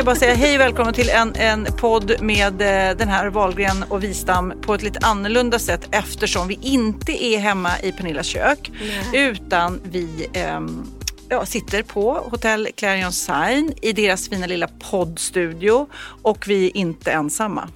[0.00, 3.84] Jag bara säga hej och välkommen till en, en podd med eh, den här Wahlgren
[3.88, 8.70] och Wistam på ett lite annorlunda sätt eftersom vi inte är hemma i Pernillas kök
[9.12, 10.86] utan vi ehm,
[11.28, 15.86] ja, sitter på Hotell Clarion Sign i deras fina lilla poddstudio
[16.22, 17.68] och vi är inte ensamma.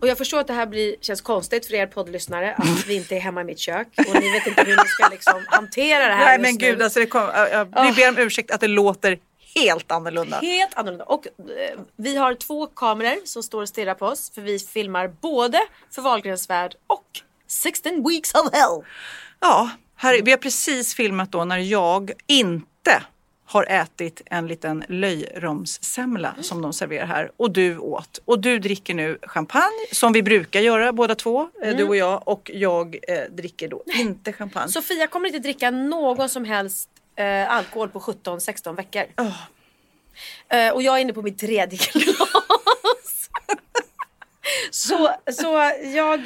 [0.00, 3.16] Och jag förstår att det här blir, känns konstigt för er poddlyssnare att vi inte
[3.16, 6.14] är hemma i mitt kök och ni vet inte hur ni ska liksom hantera det
[6.14, 6.58] här Nej men nu.
[6.58, 9.18] gud, alltså det kom, jag, jag, vi ber om ursäkt att det låter
[9.54, 10.40] helt annorlunda.
[10.40, 11.04] Helt annorlunda.
[11.04, 15.08] Och eh, vi har två kameror som står och stirrar på oss för vi filmar
[15.20, 18.84] både för Wahlgrens värld och 16 weeks of hell.
[19.40, 23.02] Ja, här, vi har precis filmat då när jag inte
[23.52, 28.20] har ätit en liten löjromssemla som de serverar här och du åt.
[28.24, 32.28] Och du dricker nu champagne som vi brukar göra båda två, eh, du och jag.
[32.28, 34.68] Och jag eh, dricker då inte champagne.
[34.68, 39.04] Sofia kommer inte dricka någon som helst eh, alkohol på 17-16 veckor.
[40.48, 43.30] Eh, och jag är inne på mitt tredje glas.
[44.70, 46.24] så, så jag,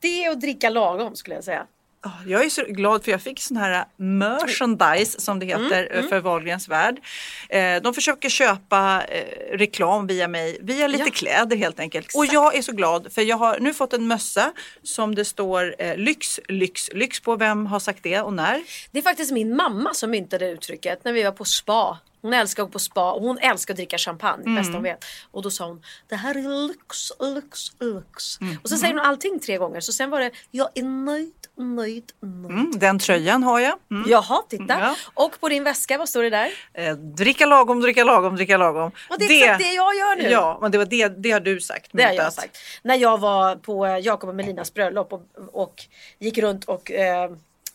[0.00, 1.66] det är att dricka lagom skulle jag säga.
[2.02, 6.08] Ja, Jag är så glad för jag fick sån här merchandise som det heter eh,
[6.08, 7.00] för Wahlgrens värld.
[7.48, 11.10] Eh, De försöker köpa eh, reklam via mig, via lite Ja.
[11.10, 12.14] kläder helt enkelt.
[12.14, 14.52] Och jag är så glad för jag har nu fått en mössa
[14.82, 17.36] som det står eh, lyx, lyx, lyx på.
[17.36, 18.62] Vem har sagt det och när?
[18.90, 21.98] Det är faktiskt min mamma som myntade uttrycket när vi var på spa.
[22.22, 24.54] Hon älskar att gå på spa och hon älskar att dricka champagne, Mm.
[24.54, 25.04] bäst hon vet.
[25.30, 28.40] Och då sa hon, det här är lyx, lyx, lyx.
[28.40, 28.56] Mm.
[28.62, 29.80] Och så säger hon allting tre gånger.
[29.80, 32.52] Så sen var det, jag är nöjd, nöjd, nöjd.
[32.52, 33.78] Mm, den tröjan har jag.
[33.90, 34.10] Mm.
[34.10, 34.80] Jaha, titta.
[34.80, 34.96] Ja.
[35.14, 36.50] Och på din väska, vad står det där?
[36.74, 38.90] Eh, dricka lagom, dricka lagom, dricka lagom.
[39.10, 40.22] Och det är exakt det jag gör nu.
[40.30, 41.90] Ja, men det, var det, det har du sagt.
[41.92, 42.56] Det har jag sagt.
[42.82, 45.22] När jag var på eh, Jakob och Melinas bröllop och,
[45.52, 45.82] och
[46.18, 47.30] gick runt och eh,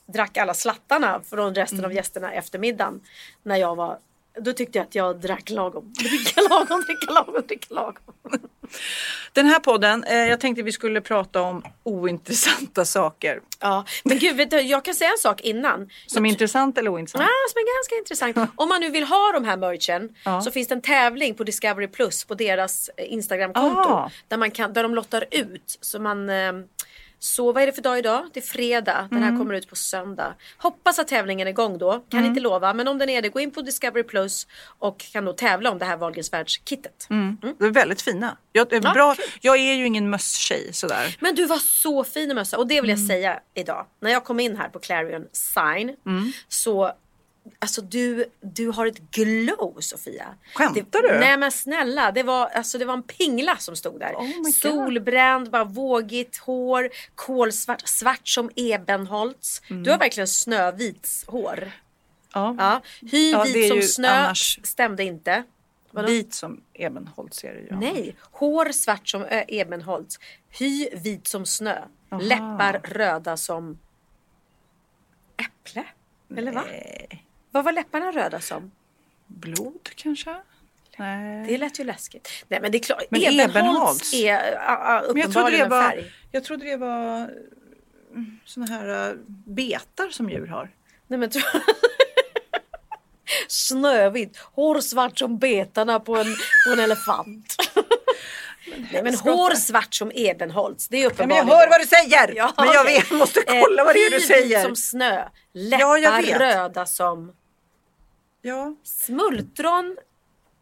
[0.08, 1.90] drack alla slattarna från resten Mm.
[1.92, 3.02] av gästerna efter middagen.
[3.44, 3.98] När jag var
[4.42, 5.94] då tyckte jag att jag drack lagom.
[6.00, 8.14] Dricka lagom, dricka lagom, dricka lagom.
[9.34, 13.42] Den här podden, eh, jag tänkte vi skulle prata om ointressanta saker.
[13.60, 15.90] Ja, men gud, vet du, jag kan säga en sak innan.
[16.08, 17.24] Som är intressant eller ointressant?
[17.24, 18.52] Ja, som är ganska intressant.
[18.56, 20.42] Om man nu vill ha de här merchen Ja.
[20.42, 23.90] så finns det en tävling på Discovery Plus på deras eh, Instagramkonto.
[23.90, 24.12] Ah.
[24.28, 25.78] Där, man kan, där de lottar ut.
[25.82, 26.30] Så man...
[26.30, 26.54] eh,
[27.26, 28.26] Så vad är det för dag idag?
[28.34, 29.08] Det är fredag.
[29.12, 29.40] Den här Mm.
[29.42, 30.34] kommer ut på söndag.
[30.58, 32.06] Hoppas att tävlingen är igång då.
[32.10, 32.74] Kan inte lova.
[32.74, 34.48] Men om den är det, gå in på Discovery Plus
[34.80, 37.06] och kan då tävla om det här Wahlgrens världskittet.
[37.10, 38.38] De är väldigt fina.
[38.52, 39.16] Jag, är Ja, bra.
[39.42, 41.18] jag är ju ingen mösstjej sådär.
[41.20, 43.08] Men du var så fin i mössa och det vill jag Mm.
[43.08, 43.86] säga idag.
[44.02, 46.32] När jag kom in här på Clarion Sign Mm.
[46.48, 46.92] så
[47.60, 50.36] Alltså du, du har ett glow Sofia.
[50.54, 51.20] Skämtar det, du?
[51.20, 54.14] Nej men snälla, det var, alltså, det var en pingla som stod där.
[54.14, 54.50] Oh.
[54.52, 59.62] Solbränd, bara vågigt hår, kolsvart, svart som ebenholts.
[59.70, 59.84] Mm.
[59.84, 61.72] Du har verkligen snövit hår.
[62.34, 62.56] Ja.
[62.58, 62.82] Ja.
[63.12, 65.44] Hy Ja, vit som snö annars- stämde inte.
[65.92, 66.08] Vadå?
[66.08, 67.76] Vit som Ebenholts är det ju.
[67.76, 70.20] Nej, hår svart som ö, ebenholts.
[70.50, 71.82] Hy vit som snö.
[72.22, 73.80] Läppar röda som
[75.38, 75.84] äpple.
[76.38, 76.64] Eller va?
[76.68, 77.25] Nej.
[77.56, 78.72] Vad var läpparna röda som?
[79.28, 80.36] Blod kanske?
[80.98, 81.46] Nej.
[81.48, 82.30] Det lät ju läskigt.
[82.48, 84.14] Nej men det är klart, Men ebenholts, ebenholts?
[84.14, 86.12] är jag trodde, uppenbarligen det en var, färg.
[86.32, 87.18] jag trodde det var
[88.12, 89.16] mm, såna här uh,
[89.46, 90.70] betar som djur har.
[91.08, 91.32] Nej men
[93.48, 96.36] Snövit, hår svart som betarna på en,
[96.68, 97.56] på en elefant.
[98.92, 101.48] Nej men hår svart som ebenholts, det är uppenbarligen.
[101.48, 102.34] jag hör vad du säger!
[102.36, 104.64] Ja, men jag vet, måste kolla vad det är du säger.
[104.64, 106.40] som snö, läppar Ja, jag vet.
[106.40, 107.34] röda som
[108.48, 108.76] Ja.
[108.84, 109.98] smultron.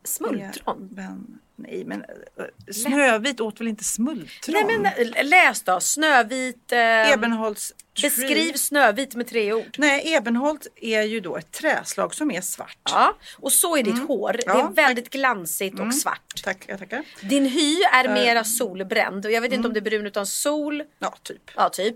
[0.04, 0.90] Smultron?
[0.92, 4.54] Eben- Nej men eh, Snövit åt väl inte smultron?
[4.56, 4.86] Nej men
[5.16, 5.80] eh, läs då.
[5.80, 6.72] Snövit.
[6.72, 9.76] Eh, Ebenholts beskriv Snövit med tre ord.
[9.78, 12.78] Nej, ebenholt är ju då ett träslag som är svart.
[12.90, 14.34] Ja, och så är ditt hår.
[14.34, 14.58] Det Mm.
[14.60, 16.42] Ja, är väldigt glansigt och svart.
[16.44, 17.04] Tack, jag tackar.
[17.22, 20.84] Din hy är mera solbränd och jag vet inte om det är brun utan sol.
[21.00, 21.52] Ja, typ.
[21.56, 21.96] Ja, typ.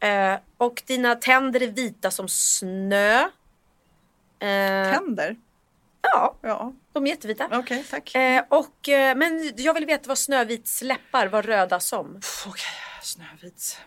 [0.00, 3.28] Eh, och dina tänder är vita som snö.
[4.40, 5.36] Eh, Tänder?
[6.02, 7.48] ja, Ja, de är jättevita.
[7.52, 8.14] okej, tack.
[8.14, 12.20] Eh, och, eh, men jag vill veta vad Snövits läppar var röda som.
[12.46, 12.62] Okej,
[13.02, 13.78] Snövits.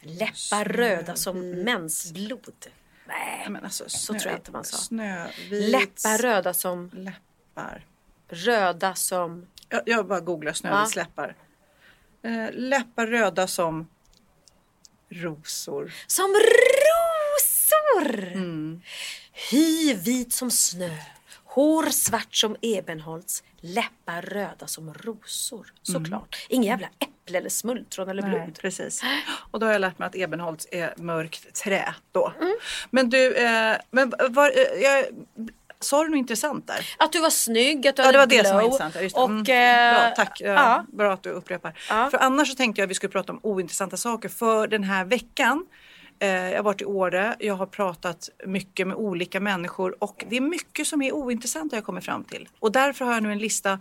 [0.00, 2.66] Läppar röda som mensblod.
[3.06, 4.76] Nej, men alltså, så tror jag inte man sa.
[4.76, 5.50] Snövits.
[5.72, 7.86] läppar röda som Läppar.
[8.28, 9.46] röda som.
[9.68, 11.36] Jag, jag bara googlar Snövits läppar.
[12.22, 13.88] Eh, läppar röda som
[15.08, 15.92] rosor.
[16.06, 17.11] Som rosor!
[18.00, 18.80] Mm.
[19.50, 20.90] Hy vit som snö.
[21.44, 23.42] Hår svart som ebenholts.
[23.60, 25.66] Läppar röda som rosor.
[25.82, 26.46] Såklart.
[26.48, 28.34] Ingen jävla äpple eller smultron eller blod.
[28.34, 28.46] Mm.
[28.46, 29.02] Nej, precis.
[29.50, 32.32] Och då har jag lärt mig att ebenholts är mörkt trä då.
[32.40, 32.56] Mm.
[32.90, 35.04] Men du, eh, men var, eh, jag,
[35.80, 36.86] sa du något intressant där?
[36.98, 38.44] Att du var snygg, att du Ja, hade det var det glow.
[38.44, 38.94] som var intressant.
[38.94, 39.20] Ja, just det.
[39.22, 39.94] Och, Mm.
[39.94, 40.40] eh, Bra, tack.
[40.40, 40.86] Ja, Ja.
[40.92, 41.78] Bra att du upprepar.
[41.88, 42.10] Ja.
[42.10, 45.04] För annars så tänkte jag att vi skulle prata om ointressanta saker för den här
[45.04, 45.66] veckan.
[46.22, 50.36] Eh, jag har varit i Åre, jag har pratat mycket med olika människor och det
[50.36, 52.48] är mycket som är ointressant har jag kommit fram till.
[52.58, 53.78] Och därför har jag nu en lista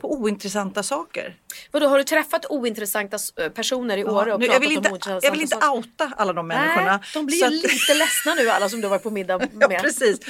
[0.00, 1.36] på ointressanta saker.
[1.70, 4.76] Vadå, har du träffat ointressanta eh, personer i Åre Ja, och nu, pratat jag, vill
[4.76, 5.70] inte, om ointressanta jag vill inte saker?
[5.78, 6.90] outa alla de människorna.
[6.96, 9.72] Nej, de blir att- lite ledsna nu alla som du har varit på middag med.
[9.72, 10.20] Ja, precis.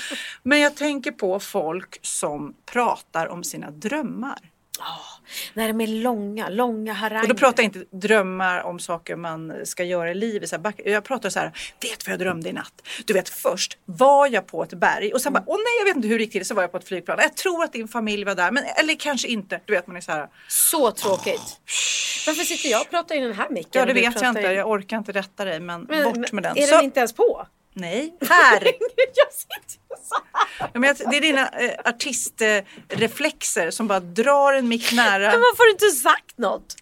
[0.42, 4.38] Men jag tänker på folk som pratar om sina drömmar.
[5.54, 7.22] När de är långa, långa haranger.
[7.22, 10.48] Och då pratar jag inte drömmar om saker man ska göra i livet.
[10.48, 12.72] Så här, jag pratar så här, vet vad jag drömde i natt?
[13.04, 15.96] Du vet först var jag på ett berg och sen bara, åh nej jag vet
[15.96, 16.44] inte hur det gick till.
[16.46, 17.18] Så var jag på ett flygplan.
[17.22, 19.60] Jag tror att din familj var där, men eller kanske inte.
[19.64, 21.60] Du vet man är så här, Så tråkigt.
[22.26, 23.70] Varför sitter jag och pratar i den här micken?
[23.72, 24.40] ja det vet jag inte.
[24.40, 26.56] i- Jag orkar inte rätta dig men, Men- bort men med den.
[26.58, 27.46] Är Så, den inte ens på?
[27.75, 28.64] Nej, här!
[29.14, 30.70] jag sitter så här.
[30.72, 35.31] Ja, men det är dina eh, artistreflexer som bara drar en mick nära.
[35.31, 36.76] Men varför har du inte sagt något?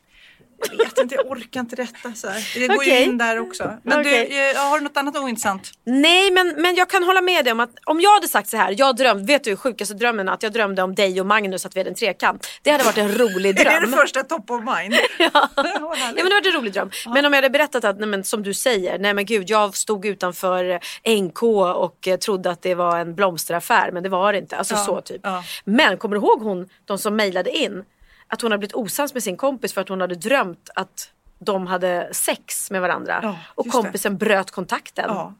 [0.70, 2.60] Jag vet inte, jag orkar inte rätta så här.
[2.60, 3.72] Det går ju in där också.
[3.82, 4.28] Men Okej.
[4.30, 5.70] du, eh, har du något annat ointressant?
[5.84, 8.56] Nej men, men jag kan hålla med dig om att om jag hade sagt så
[8.56, 11.76] här, jag drömde, vet du sjukaste drömmen att jag drömde om dig och Magnus att
[11.76, 12.46] vi hade en trekant.
[12.62, 13.80] Det hade varit en rolig Är dröm.
[13.80, 14.94] det det första top of mind?
[15.18, 15.30] ja.
[15.56, 16.90] Ja men det var en rolig dröm.
[17.14, 19.76] Men om jag hade berättat att, nej, men, som du säger, nej men gud jag
[19.76, 20.80] stod utanför
[21.20, 21.42] NK
[21.76, 24.56] och eh, trodde att det var en blomsteraffär men det var det inte.
[24.56, 25.20] Alltså Ja, så typ.
[25.24, 25.44] ja.
[25.64, 27.84] Men kommer du ihåg hon, de som mejlade in?
[28.28, 31.66] Att hon hade blivit osams med sin kompis för att hon hade drömt att de
[31.66, 33.20] hade sex med varandra.
[33.22, 33.82] Ja, och just det.
[33.82, 35.04] kompisen bröt kontakten.
[35.08, 35.34] ja.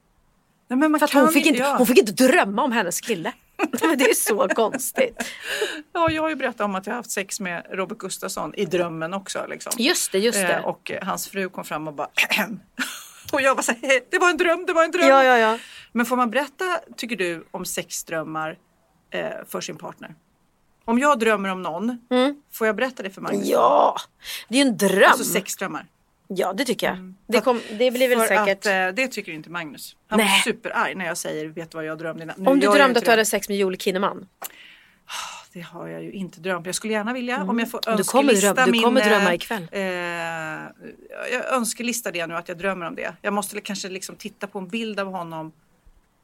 [0.71, 3.33] Nej, men man För att hon fick, inte, hon fick inte drömma om hennes kille.
[3.73, 5.25] Det är så konstigt.
[5.93, 8.65] Ja, jag har ju berättat om att jag har haft sex med Robert Gustafsson i
[8.65, 9.47] drömmen också.
[9.49, 9.73] Liksom.
[9.77, 10.55] Just det, just det.
[10.55, 12.09] Eh, och hans fru kom fram och bara
[13.33, 15.09] Och jag var så här, det var en dröm, det var en dröm.
[15.09, 15.59] Ja, ja, ja.
[15.93, 16.65] Men får man berätta,
[16.97, 18.59] tycker du, om sexdrömmar
[19.11, 20.15] eh, för sin partner?
[20.89, 21.99] Om jag drömmer om någon,
[22.53, 23.41] får jag berätta det för Magnus?
[23.41, 23.51] Mm.
[23.53, 23.97] Ja,
[24.49, 25.03] det är ju en dröm.
[25.11, 25.87] Alltså sexdrömmar.
[26.29, 27.15] Ja, det tycker jag.
[27.27, 28.59] Det, kom, det blir väl För säkert...
[28.59, 29.97] att eh, det tycker inte Magnus.
[30.07, 30.43] Han Nej.
[30.45, 32.99] blir superarg när jag säger vet vad jag drömde i natt?" Nu Om du drömde
[32.99, 34.27] att du hade sex med Joel Kinnaman.
[35.53, 36.67] Det har jag ju inte drömt.
[36.67, 37.97] Jag skulle gärna vilja om jag får Mm.
[37.97, 38.83] Du kommer önskelista drömma- du min...
[38.83, 39.69] kommer eh, drömma ikväll.
[39.73, 39.81] Eh,
[41.33, 43.15] jag önsklistar det nu att jag drömmer om det.
[43.23, 45.53] Jag måste kanske liksom titta på en bild av honom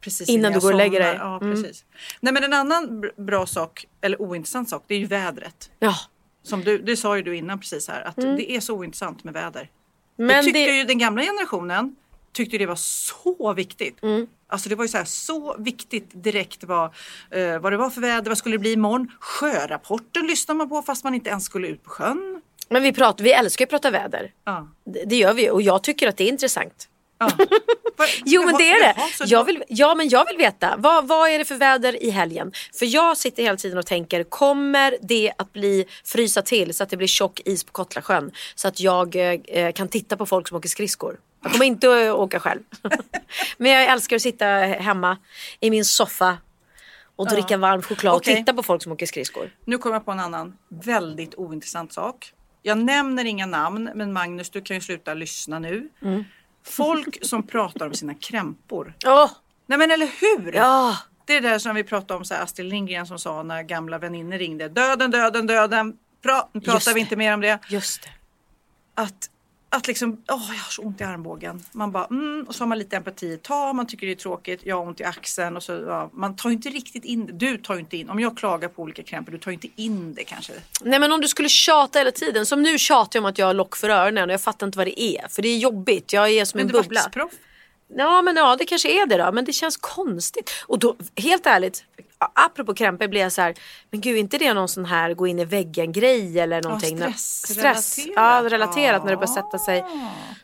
[0.04, 1.16] precis Innan du går och lägger dig.
[1.18, 1.54] Ja, Mm.
[1.62, 1.84] precis.
[2.20, 5.70] Nej men en annan br- bra sak, eller ointressant sak, det är ju vädret.
[5.78, 5.94] Ja.
[6.42, 9.34] Som du, det sa ju du innan precis här, att det är så ointressant med
[9.34, 9.70] väder.
[10.16, 10.34] det Mm.
[10.37, 10.76] Men tyckte det...
[10.76, 11.96] ju den gamla generationen
[12.32, 14.02] tyckte det var så viktigt.
[14.02, 14.26] Mm.
[14.46, 16.84] Alltså det var ju så, här, så viktigt direkt vad,
[17.30, 19.11] eh, vad det var för väder, vad skulle det bli imorgon.
[19.20, 22.42] Sjörapporten lyssnar man på fast man inte ens skulle ut på sjön.
[22.68, 24.32] Men vi, pratar, vi älskar ju att prata väder.
[24.44, 24.68] Ja.
[24.84, 26.88] Det, det gör vi och jag tycker att det är intressant.
[27.96, 28.94] Va- Jo men det är det.
[29.26, 30.74] Jag vill, ja men jag vill veta.
[30.78, 32.52] Vad, vad är det för väder i helgen?
[32.78, 34.24] För jag sitter hela tiden och tänker.
[34.24, 38.30] Kommer det att bli frysa till så att det blir tjock is på Kottlasjön?
[38.54, 39.16] Så att jag
[39.48, 41.18] eh, kan titta på folk som åker skridskor.
[41.42, 42.60] Jag kommer inte att åka själv.
[43.56, 45.16] men jag älskar att sitta hemma
[45.60, 46.38] i min soffa.
[47.16, 49.50] Och dricka varm choklad och titta på folk som åker skridskor.
[49.64, 52.32] Nu kommer jag på en annan väldigt ointressant sak.
[52.62, 55.88] Jag nämner inga namn men Magnus du kan ju sluta lyssna nu.
[56.02, 56.24] Mm.
[56.64, 58.94] Folk som pratar om sina krämpor.
[59.06, 59.30] Åh!
[59.66, 60.52] Nej men eller hur?
[60.52, 60.97] Ja!
[61.26, 63.62] Det är det där som vi pratade om, så här, Astrid Lindgren som sa när
[63.62, 64.68] gamla väninnor ringde.
[64.68, 65.97] Döden, döden, döden.
[66.23, 67.59] Pra, nu Just pratar vi inte mer om det.
[67.68, 68.09] Just det.
[68.94, 69.30] Att,
[69.74, 71.64] att liksom, åh jag har så ont i armbågen.
[71.72, 73.38] Man bara, mm, och så har man lite empati.
[73.42, 76.36] Ta, man tycker det är tråkigt, jag har ont i axeln och så, ja, man
[76.36, 77.32] tar ju inte riktigt in det.
[77.32, 79.68] Du tar ju inte in, om jag klagar på olika krämpor, du tar ju inte
[79.76, 80.52] in det kanske.
[80.82, 82.46] Nej men om du skulle tjata hela tiden.
[82.46, 84.78] Som nu tjatar jag om att jag har lock för öronen och jag fattar inte
[84.78, 85.28] vad det är.
[85.28, 86.12] För det är jobbigt.
[86.12, 87.00] Jag är som Men en bubbla.
[87.00, 87.32] vaxproff.
[87.96, 89.32] Ja men ja det kanske är det då.
[89.32, 90.50] Men det känns konstigt.
[90.66, 91.84] Och då helt ärligt.
[92.18, 93.54] Apropå krämpor blir jag så här.
[93.90, 96.97] Men gud inte det någon sån här gå in i väggen grej eller någonting?
[97.16, 97.83] Stressrelaterat.
[97.85, 98.06] Stress.
[98.16, 99.85] Ja relaterat när det börjar sätta sig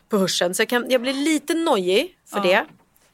[0.09, 0.53] på hörseln.
[0.55, 2.65] Så jag, kan, jag blir lite nojig för det.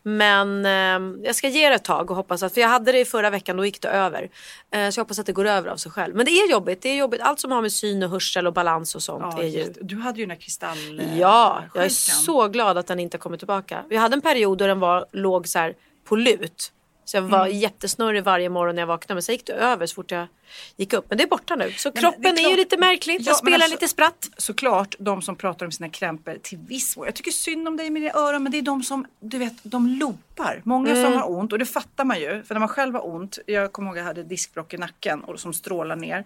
[0.03, 2.99] Men eh, jag ska ge det ett tag och hoppas att, för jag hade det
[2.99, 4.29] i förra veckan, då gick det över.
[4.71, 6.15] Eh, så jag hoppas att det går över av sig själv.
[6.15, 7.21] Men det är jobbigt, det är jobbigt.
[7.21, 9.73] Allt som har med syn och hörsel och balans och sånt Ja, är ju...
[9.81, 10.99] Du hade ju den här kristall...
[10.99, 13.83] eh, Ja, jag är så glad att den inte kommer tillbaka.
[13.89, 15.73] Vi hade en period då den var, låg så här
[16.05, 16.71] på lut.
[17.07, 17.57] Så jag var Mm.
[17.57, 20.27] jättesnurrig varje morgon när jag vaknade men sen gick det över så fort jag
[20.75, 21.05] gick upp.
[21.09, 21.71] Men det är borta nu.
[21.71, 23.17] Så men kroppen är är, ju lite märklig.
[23.19, 24.29] Ja, men spelar alltså- lite spratt.
[24.37, 27.05] Såklart de som pratar om sina krämpor till viss mån.
[27.05, 29.53] Jag tycker synd om dig med dina öron men det är de som, du vet,
[29.63, 30.61] de loopar.
[30.65, 31.03] Många Mm.
[31.03, 32.43] som har ont och det fattar man ju.
[32.43, 35.39] För när man själv har ont, jag kommer ihåg jag hade diskbråck i nacken och
[35.39, 36.23] som strålar ner.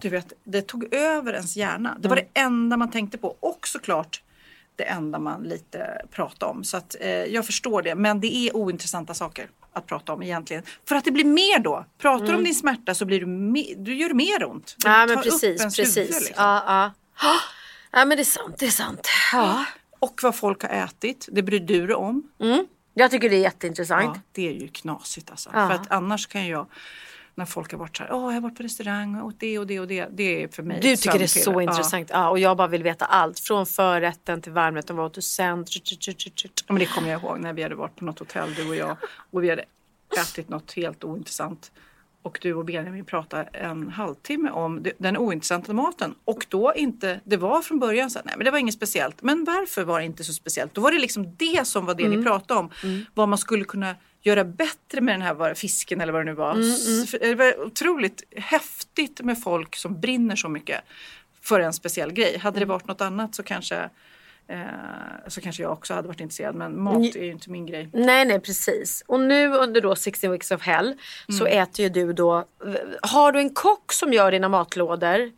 [0.00, 1.96] Du vet, det tog över ens hjärna.
[2.00, 2.28] Det var Mm.
[2.34, 3.36] det enda man tänkte på.
[3.40, 4.22] Och såklart
[4.76, 6.64] det enda man lite pratade om.
[6.64, 7.94] Så att eh, jag förstår det.
[7.94, 10.62] Men det är ointressanta saker att prata om egentligen.
[10.88, 11.84] För att det blir mer då.
[11.98, 14.76] Pratar du om din smärta så blir du, me- du gör mer ont.
[14.84, 15.00] Mm.
[15.00, 15.96] Ja men precis, precis.
[15.96, 16.34] huvud, liksom.
[16.36, 16.62] Ja,
[17.22, 17.34] ja.
[17.90, 19.08] ja men det är sant, det är sant.
[19.32, 19.64] Ja.
[19.98, 22.22] Och vad folk har ätit, det bryr du dig om.
[22.94, 24.16] Jag tycker det är jätteintressant.
[24.16, 25.50] Ja, det är ju knasigt alltså.
[25.52, 25.68] Ja.
[25.68, 26.66] För att annars kan jag,
[27.38, 29.66] när folk har varit så här, åh jag har varit på restaurang och det och
[29.66, 30.08] det och det.
[30.10, 31.70] Det är för mig Du tycker det är så sömnpiller.
[31.72, 32.10] intressant.
[32.12, 33.38] Ja, och jag bara vill veta allt.
[33.40, 34.96] Från förrätten till varmrätten.
[34.96, 35.64] Vad åt du sen?
[35.68, 36.12] Ja.
[36.44, 38.76] Ja, men det kommer jag ihåg när vi hade varit på något hotell du och
[38.76, 38.96] jag
[39.30, 39.64] och vi hade
[40.20, 41.72] ätit något helt ointressant.
[42.22, 46.14] Och du och Benjamin pratade en halvtimme om den ointressanta maten.
[46.24, 49.22] Och då inte, det var från början så här, nej men det var inget speciellt.
[49.22, 50.74] Men varför var det inte så speciellt?
[50.74, 52.18] Då var det liksom det som var det Mm.
[52.18, 52.70] ni pratade om.
[53.14, 56.52] Vad man skulle kunna göra bättre med den här fisken eller vad det nu var.
[56.52, 60.80] Mm, för Det var otroligt häftigt med folk som brinner så mycket
[61.42, 62.38] för en speciell grej.
[62.38, 62.68] Hade det Mm.
[62.68, 63.90] varit något annat så kanske
[64.50, 64.58] Eh,
[65.28, 67.88] så kanske jag också hade varit intresserad men mat är ju inte min grej.
[67.92, 69.02] Nej, nej, precis.
[69.06, 70.94] Och nu under då 16 weeks of hell
[71.38, 71.62] så Mm.
[71.62, 72.44] äter ju du då.
[73.02, 75.30] Har du en kock som gör dina matlådor?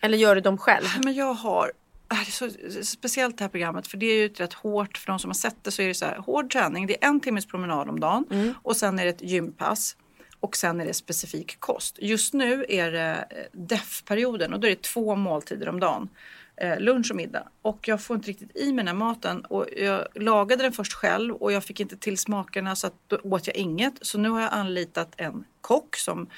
[0.00, 0.84] Eller gör du dem själv?
[1.04, 1.72] Men jag har,
[2.08, 5.18] det är så speciellt det här programmet för det är ju rätt hårt, för de
[5.18, 6.86] som har sett det så är det så här hård träning.
[6.86, 9.96] Det är en timmes promenad om dagen och sen är det ett gympass.
[10.40, 11.98] Och sen är det specifik kost.
[12.00, 16.08] Just nu är det eh, DEF-perioden och då är det två måltider om dagen.
[16.56, 17.48] Eh, lunch och middag.
[17.62, 19.44] Och jag får inte riktigt i mig den här maten.
[19.44, 23.18] Och jag lagade den först själv och jag fick inte till smakerna så att då
[23.22, 23.94] åt jag inget.
[24.00, 26.30] Så nu har jag anlitat en kock som,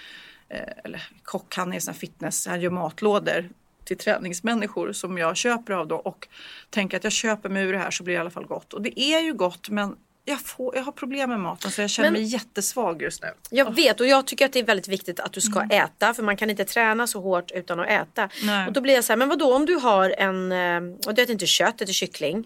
[0.49, 3.49] eh, eller kock han är sån fitness, han gör matlådor
[3.89, 6.29] till träningsmänniskor som jag köper av då och
[6.71, 8.75] tänker att jag köper mig ur det här så blir det i alla fall gott.
[8.75, 11.91] Och det är ju gott men jag, får, jag har problem med maten så jag
[11.91, 13.29] känner Men- mig jättesvag just nu.
[13.51, 16.23] Jag vet och jag tycker att det är väldigt viktigt att du ska äta för
[16.23, 18.29] man kan inte träna så hårt utan att äta.
[18.43, 18.67] Nej.
[18.67, 21.23] Och då blir jag så här, men vadå om du har en, eh, och det
[21.23, 22.45] är inte kött, det är kyckling.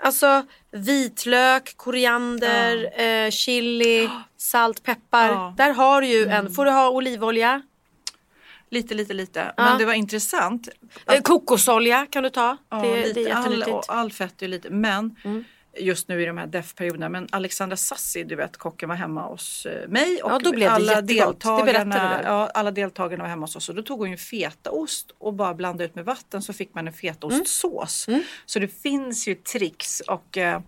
[0.00, 5.28] Alltså vitlök, koriander, eh, chili, salt, peppar.
[5.28, 5.54] Ja.
[5.56, 7.62] Där har du ju en, får du ha olivolja?
[8.72, 9.52] Lite, lite, lite.
[9.56, 10.68] Men det var intressant.
[11.12, 12.56] Eh, kokosolja kan du ta.
[12.68, 14.70] Ja, det, lite, det är all, och all fett är lite.
[14.70, 15.16] Men
[15.78, 17.08] just nu i de här DEF-perioderna.
[17.08, 20.22] Men Alexandra Sassi, du vet kocken var hemma hos eh, mig.
[20.22, 21.08] Och Ja, då blev det alla jättegott.
[21.08, 22.24] Det deltagarna, du.
[22.24, 23.68] ja, alla deltagarna var hemma hos oss.
[23.68, 26.86] Och då tog hon ju fetaost och bara blandade ut med vatten så fick man
[26.86, 28.08] en fetaostsås.
[28.08, 28.22] Mm.
[28.46, 30.00] Så det finns ju tricks.
[30.00, 30.60] Och eh,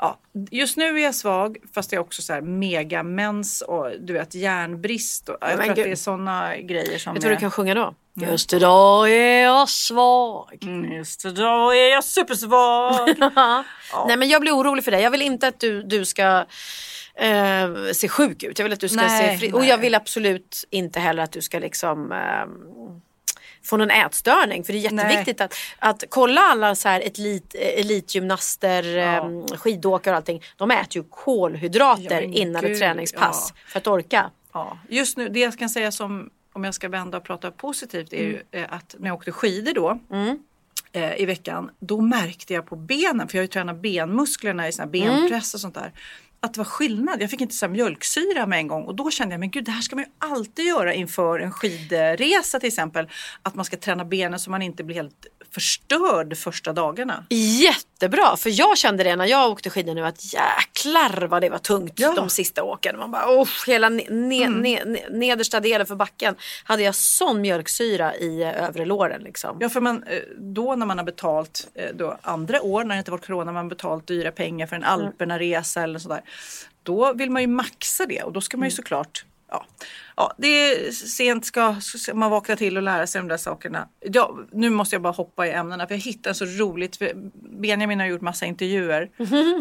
[0.00, 0.18] ja,
[0.50, 4.12] just nu är jag svag fast jag är också så här mega mens och du
[4.12, 5.28] vet järnbrist.
[5.28, 7.74] Och, jag tror att det är sådana grejer som du vad är- du kan sjunga
[7.74, 7.94] då?
[8.18, 10.58] Just idag är jag svag.
[10.62, 13.08] Mm, Just idag är jag supersvag.
[14.08, 15.02] Nej men jag blir orolig för dig.
[15.02, 16.44] Jag vill inte att du, du ska
[17.14, 18.58] eh, se sjuk ut.
[18.58, 19.52] Jag vill att du ska Nej, se fri.
[19.52, 22.18] Och jag vill absolut inte heller att du ska liksom eh,
[23.66, 24.64] få någon ätstörning.
[24.64, 30.16] För det är jätteviktigt att, att kolla alla så här elit, elitgymnaster, eh, skidåkare och
[30.16, 30.42] allting.
[30.56, 33.60] De äter ju kolhydrater Ja, innan ett gud, träningspass ja.
[33.66, 34.30] för att orka.
[34.52, 38.12] Ja, just nu, det jag kan säga som, om jag ska vända och prata positivt,
[38.12, 39.98] är ju eh, att när jag åkte skidor då
[40.92, 44.72] eh, i veckan, då märkte jag på benen, för jag har ju tränat benmusklerna i
[44.72, 45.92] sån här benpress och sånt där,
[46.40, 47.22] att det var skillnad.
[47.22, 49.64] Jag fick inte så här mjölksyra med en gång och då kände jag, men gud
[49.64, 53.08] det här ska man ju alltid göra inför en skidresa till exempel.
[53.42, 57.24] Att man ska träna benen så man inte blir helt förstörd första dagarna
[58.00, 58.36] jättebra.
[58.36, 61.92] För jag kände det när jag åkte skidor nu att jäklar vad det var tungt
[61.96, 62.12] Ja.
[62.16, 62.98] de sista åken.
[62.98, 66.34] Man bara, oh, hela ne- ne- ne- ne- nedersta delen för backen
[66.64, 69.56] hade jag sån mjölksyra i eh, övre låren liksom.
[69.60, 72.98] Ja, för man, eh, då när man har betalt, eh, då andra år när det
[72.98, 76.20] inte varit corona, man har betalt dyra pengar för en Alperna-resa eller sådär.
[76.82, 79.66] Då vill man ju maxa det och då ska man ju såklart Ja,
[80.16, 83.88] ja, det är sent ska, ska man vakna till och lära sig de där sakerna.
[84.00, 86.98] Ja, nu måste jag bara hoppa i ämnena för jag hittade så roligt.
[87.60, 89.10] Benjamin har gjort massa intervjuer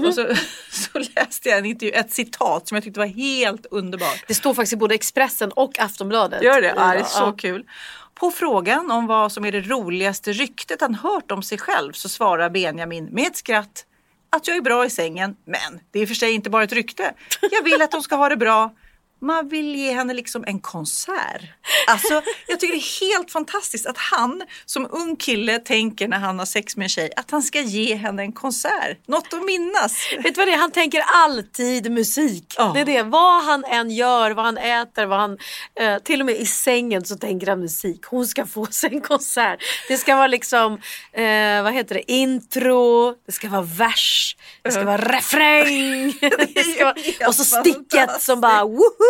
[0.08, 0.27] och så,
[0.72, 4.24] så läste jag en intervju, ett citat som jag tyckte var helt underbart.
[4.27, 6.44] Det står faktiskt i både Expressen och Aftonbladet.
[6.44, 6.74] Gör det?
[6.75, 7.65] Ja, det är så kul.
[8.13, 12.10] På frågan om vad som är det roligaste ryktet han hört om sig själv så
[12.10, 13.86] svarar Benjamin med ett skratt
[14.30, 15.36] att jag är bra i sängen.
[15.46, 17.13] Men det är i och för sig inte bara ett rykte.
[17.51, 18.75] Jag vill att de ska ha det bra.
[19.22, 21.41] Man vill ge henne liksom en konsert.
[21.88, 26.39] Alltså, jag tycker det är helt fantastiskt att han som ung kille tänker när han
[26.39, 29.07] har sex med en tjej att han ska ge henne en konsert.
[29.07, 29.98] Något att minnas.
[30.24, 30.57] Vet du vad det är?
[30.57, 32.55] Han tänker alltid musik.
[32.57, 32.72] Ja.
[32.74, 33.03] Det är det.
[33.03, 35.38] Vad han än gör, vad han äter, vad han...
[35.79, 38.05] Eh, till och med i sängen så tänker han musik.
[38.05, 39.60] Hon ska få sig en konsert.
[39.88, 40.74] Det ska vara liksom,
[41.13, 46.13] eh, vad heter det, intro, det ska vara vers, det ska vara refräng.
[46.53, 49.04] det ska vara, och så sticket som bara woho!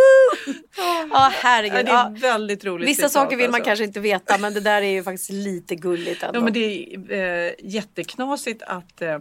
[1.09, 1.87] Ja herregud.
[1.87, 2.89] Ja, det är väldigt roligt.
[2.89, 3.67] Vissa saker vill man alltså.
[3.67, 6.39] kanske inte veta men det där är ju faktiskt lite gulligt ändå.
[6.39, 9.17] Ja men det är eh, jätteknasigt att eh,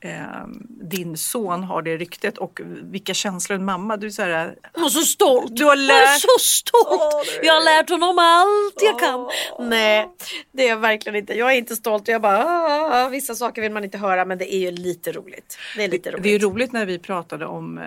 [0.00, 0.46] eh,
[0.90, 3.96] din son har det ryktet och vilka känslor en mamma.
[3.96, 5.56] Du är så här, Jag är så stolt.
[5.56, 7.28] Du har Jag är lärt- så stolt.
[7.40, 9.28] Är- Jag har lärt honom allt jag kan.
[9.68, 10.08] Nej,
[10.52, 11.34] det är jag verkligen inte.
[11.34, 12.08] Jag är inte stolt.
[12.08, 15.58] Jag bara, ah, vissa saker vill man inte höra men det är ju lite roligt.
[15.76, 16.22] Det är lite roligt.
[16.22, 17.84] det är roligt när vi pratade om eh,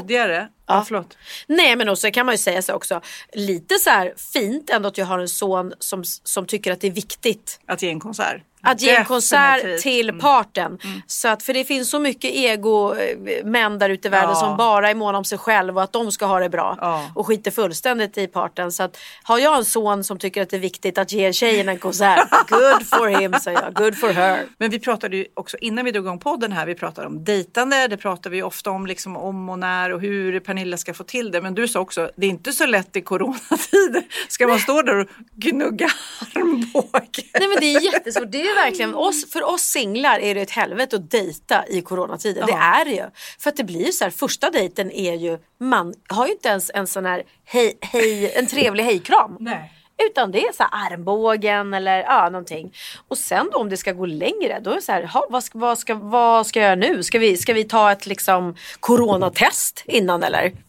[0.00, 0.48] tidigare.
[0.66, 0.86] Ja.
[0.90, 1.04] Ja.
[1.46, 3.00] Nej men också kan man ju säga så också.
[3.32, 6.86] Lite så här fint ändå att jag har en son som, som tycker att det
[6.86, 7.60] är viktigt.
[7.66, 8.42] Att ge en konsert.
[8.64, 9.82] Att ge en konsert Definitivt.
[9.82, 10.20] till Mm.
[10.20, 10.78] parten.
[11.06, 14.34] Så att, för det finns så mycket ego eh, där ute i världen Ja.
[14.34, 16.78] som bara är måna om sig själv och att de ska ha det bra.
[16.80, 17.10] Ja.
[17.14, 18.72] Och skiter fullständigt i parten.
[18.72, 21.68] Så att har jag en son som tycker att det är viktigt att ge tjejen
[21.68, 22.28] en konsert.
[22.48, 23.74] good for him säger jag.
[23.74, 24.42] Good for her.
[24.58, 27.88] Men vi pratade ju också innan vi drog igång podden här, vi pratade om dejtande,
[27.88, 31.30] det pratar vi ofta om liksom om och när och hur Pernilla ska få till
[31.30, 31.40] det.
[31.40, 34.02] Men du sa också, det är inte så lätt i coronatider.
[34.28, 35.06] Ska man stå där och
[35.36, 35.90] gnugga
[36.34, 37.22] armbåge?
[37.38, 38.32] Nej men det är jättesvårt.
[38.32, 42.46] Det är verkligen, oss, för oss singlar är det ett helvete att dejta i coronatiden.
[42.46, 42.80] Det Ja.
[42.80, 43.04] är det ju.
[43.38, 46.70] För att det blir så här, första dejten är ju, man har ju inte ens
[46.74, 49.36] en sån här hej, hej, en trevlig hejkram.
[49.40, 49.72] Nej.
[50.10, 52.72] Utan det är så här armbågen eller ja, någonting.
[53.08, 55.44] Och sen då om det ska gå längre då är det så här, ha, vad,
[55.44, 57.02] ska, vad, ska, vad ska jag göra nu?
[57.02, 60.52] Ska vi, ska vi ta ett liksom coronatest innan eller?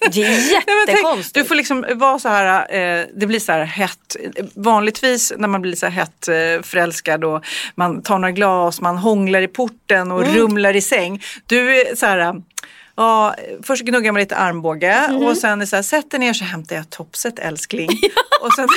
[0.00, 0.50] Det är
[0.86, 1.34] tänk, jättekonstigt.
[1.34, 4.16] du får liksom vara så här, eh, det blir så här hett.
[4.54, 8.98] Vanligtvis när man blir så här hett eh, förälskad och man tar några glas, man
[8.98, 11.22] hånglar i porten och rumlar i säng.
[11.46, 12.42] Du är så här,
[12.96, 16.44] ja, först gnuggar man lite armbåge och sen är så här, sätt dig ner så
[16.44, 17.88] hämtar jag topset älskling.
[18.40, 18.68] och, sen,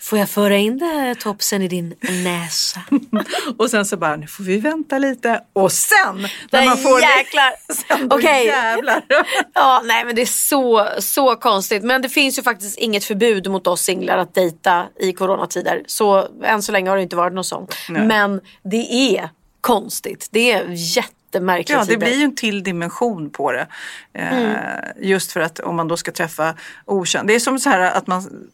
[0.00, 1.94] Får jag föra in det här topsen i din
[2.24, 2.80] näsa?
[3.58, 5.40] och sen så bara, nu får vi vänta lite.
[5.52, 7.50] Och sen när man får jäklar.
[7.68, 8.46] det, sen Okej.
[8.46, 9.02] jävlar.
[9.54, 11.82] Ja, nej men det är så, så konstigt.
[11.82, 15.82] Men det finns ju faktiskt inget förbud mot oss singlar att dejta i coronatider.
[15.86, 17.74] Så än så länge har det inte varit något sånt.
[17.88, 18.06] Nej.
[18.06, 19.28] Men det är
[19.60, 20.28] konstigt.
[20.30, 21.70] Det är jättemärkligt.
[21.70, 23.66] Ja, det blir ju en till dimension på det.
[24.14, 27.28] Eh, Just för att om man då ska träffa okänd.
[27.28, 28.50] Det är som så här att man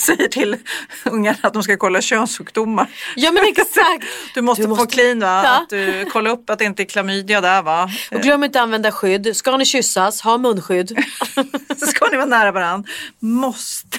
[0.06, 0.56] säger till
[1.04, 2.86] ungarna att de ska kolla könssjukdomar.
[3.16, 4.04] Ja men exakt.
[4.34, 5.42] Du måste, Du få måste- clean va?
[5.44, 5.56] Ja.
[5.62, 7.90] Att du kollar upp att det inte är klamydia där va?
[8.10, 9.36] Och glöm inte att använda skydd.
[9.36, 11.04] Ska ni kyssas, ha munskydd.
[11.76, 12.90] Så ska ni vara nära varandra.
[13.18, 13.98] Måste.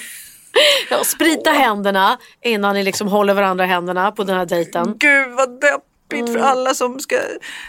[0.89, 4.95] Ja, sprita händerna innan ni liksom håller varandra i händerna på den här dejten.
[4.97, 6.33] Gud vad deppigt Mm.
[6.33, 7.15] för alla som ska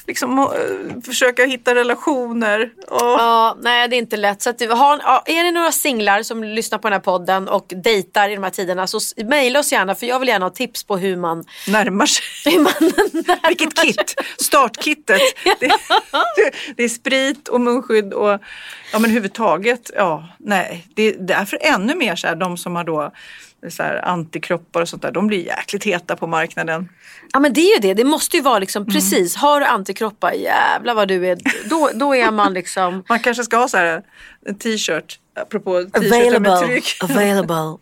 [0.06, 2.70] liksom, eh, försöka hitta relationer.
[2.88, 2.98] Åh.
[3.00, 4.42] Ja, nej det är inte lätt.
[4.42, 7.66] Så att, har, ja, är det några singlar som lyssnar på den här podden och
[7.68, 10.84] dejtar i de här tiderna så mejla oss gärna för jag vill gärna ha tips
[10.84, 12.22] på hur man, Närmar sig.
[12.52, 12.72] hur man
[13.12, 14.14] närmar Vilket kit!
[14.38, 15.20] Startkittet.
[15.60, 15.68] Det,
[16.36, 18.38] det, det är sprit och munskydd och ja
[18.98, 20.86] men överhuvudtaget, ja nej.
[20.94, 23.12] Det är därför ännu mer så här, de som har då
[23.68, 26.88] så här, antikroppar och sånt där, de blir jäkligt heta på marknaden.
[27.32, 28.94] Ja men det är ju det, det måste ju vara liksom Mm.
[28.94, 33.44] precis, har du antikroppar, jävlar vad du är, då, då är man liksom Man kanske
[33.44, 34.02] ska ha så här
[34.46, 36.96] en t-shirt, apropå t-shirtar med tryck.
[37.02, 37.78] available.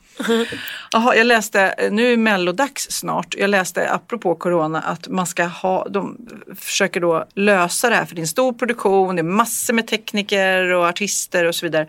[0.93, 5.89] Jaha, jag läste, nu är mellodags snart, jag läste apropå corona att man ska ha,
[5.89, 6.17] de
[6.57, 9.87] försöker då lösa det här för det är en stor produktion, det är massor med
[9.87, 11.87] tekniker och artister och så vidare.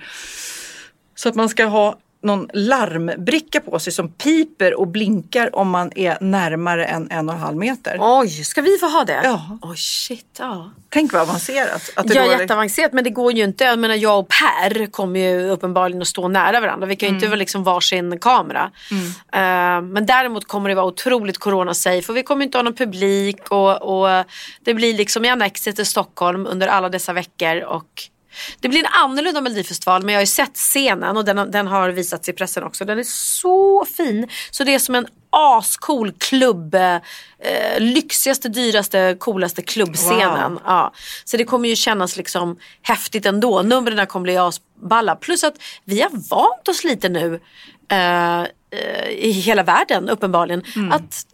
[1.15, 5.92] Så att man ska ha någon larmbricka på sig som piper och blinkar om man
[5.96, 7.98] är närmare än en och en halv meter.
[8.00, 9.22] Oj, ska vi få ha det?
[9.24, 9.58] Ja.
[9.62, 10.26] Oj, shit.
[10.40, 10.72] Ja.
[10.90, 11.90] Tänk vad avancerat.
[11.96, 13.64] Att det Ja, då är- jätteavancerat men det går ju inte.
[13.64, 16.88] Jag menar jag och Per kommer ju uppenbarligen att stå nära varandra.
[16.88, 18.72] Vi kan ju inte vara liksom varsin kamera.
[19.34, 23.52] Eh, men däremot kommer det vara otroligt corona-safe och vi kommer inte ha någon publik
[23.52, 24.26] och, och
[24.64, 28.04] det blir liksom i annexet till Stockholm under alla dessa veckor och
[28.60, 31.67] det blir en annorlunda Melodifestival men jag har ju sett scenen och den, har- den
[31.67, 32.86] har visats i pressen också.
[32.86, 34.28] Den är så fin.
[34.52, 36.76] Så det är som en ascool klubb.
[36.76, 40.54] Eh, lyxigaste, dyraste, coolaste klubbscenen.
[40.54, 40.62] Wow.
[40.65, 40.94] Ja.
[41.26, 43.62] Så det kommer ju kännas liksom häftigt ändå.
[43.62, 45.15] Numren kommer bli asballa.
[45.15, 47.39] Plus att vi har vant oss lite nu.
[47.91, 48.44] eh,
[49.10, 50.64] i hela världen uppenbarligen.
[50.92, 51.26] Att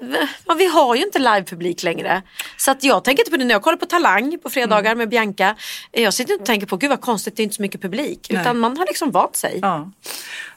[0.45, 2.21] ja, vi har ju inte livepublik längre.
[2.58, 5.10] Så att jag tänker inte på det när jag kollar på Talang på fredagar med
[5.10, 5.56] Bianca.
[5.91, 8.28] Jag sitter inte och tänker på gud vad konstigt det är inte så mycket publik.
[8.30, 8.41] Nej.
[8.41, 9.60] Utan man har liksom vant sig.
[9.62, 9.91] Ja.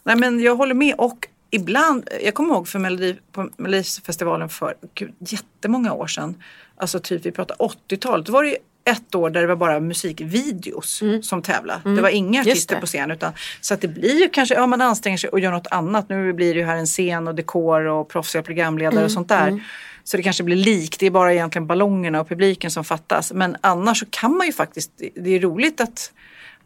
[0.02, 4.74] Nej men jag håller med och ibland, jag kommer ihåg för Melodi, på Melodifestivalen för
[4.94, 6.42] gud, jättemånga år sedan.
[6.76, 8.26] Alltså typ vi pratar 80-talet.
[8.26, 8.56] Då var det
[8.90, 11.94] ett år där det var bara musikvideos som tävlade.
[11.96, 12.50] Det var inga Mm.
[12.50, 13.10] Artister på scen.
[13.10, 16.08] Utan, så att det blir ju kanske, ja man anstränger sig och gör något annat.
[16.08, 19.04] Nu blir det ju här en scen och dekor och proffsiga programledare Mm.
[19.04, 19.64] och sånt där.
[20.04, 23.32] Så det kanske blir likt, det är bara egentligen ballongerna och publiken som fattas.
[23.32, 26.12] Men annars så kan man ju faktiskt, det är roligt att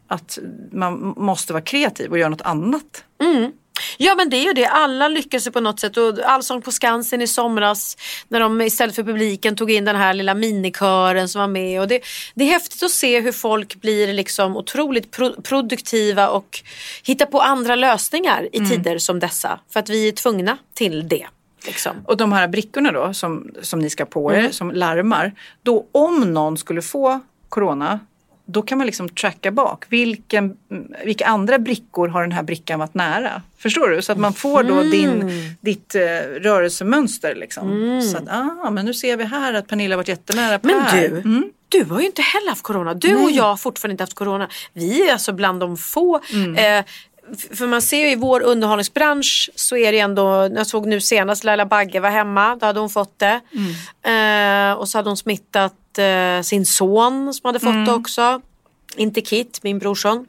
[0.07, 0.39] att
[0.71, 3.03] man måste vara kreativ och göra något annat.
[3.97, 6.71] Ja men det är ju det, alla lyckas ju på något sätt och Allsång på
[6.71, 11.41] Skansen i somras när de istället för publiken tog in den här lilla minikören som
[11.41, 11.99] var med och det,
[12.35, 16.61] det är häftigt att se hur folk blir liksom otroligt pro- produktiva och
[17.03, 21.27] hittar på andra lösningar i tider som dessa för att vi är tvungna till det.
[21.65, 21.95] Liksom.
[22.05, 25.33] Och de här brickorna då som, som ni ska på er, som larmar.
[25.63, 27.99] Då om någon skulle få corona,
[28.45, 29.85] då kan man liksom tracka bak.
[29.89, 30.57] Vilken,
[31.05, 33.41] vilka andra brickor har den här brickan varit nära?
[33.57, 34.01] Förstår du?
[34.01, 35.31] Så att man får då din,
[35.61, 36.01] ditt eh,
[36.41, 37.35] rörelsemönster.
[37.35, 38.01] Liksom.
[38.11, 41.01] Så att, ah, men nu ser vi här att Pernilla varit jättenära Men Per.
[41.01, 41.51] du, Mm.
[41.69, 42.93] du har ju inte heller haft corona.
[42.93, 44.49] Du och jag har fortfarande inte haft corona.
[44.73, 46.19] Vi är alltså bland de få.
[46.33, 46.79] Mm.
[46.79, 46.85] Eh,
[47.55, 51.43] för man ser ju i vår underhållningsbransch så är det ändå, jag såg nu senast
[51.43, 53.39] Laila Bagge var hemma, då hade hon fått det.
[54.03, 54.71] Mm.
[54.71, 57.95] Eh, och så hade hon smittat eh, sin son som hade fått det Mm.
[58.01, 58.41] också.
[58.95, 60.25] Inte Kit, min brorson.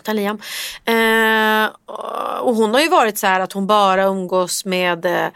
[0.00, 0.38] utan Liam.
[0.84, 1.68] Eh,
[2.40, 5.28] och hon har ju varit så här att hon bara umgås med, eh,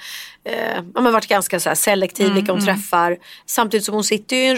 [0.95, 3.19] ja, men varit ganska så selektiv Mm, vilka hon träffar.
[3.47, 4.57] Samtidigt som hon sitter ju i en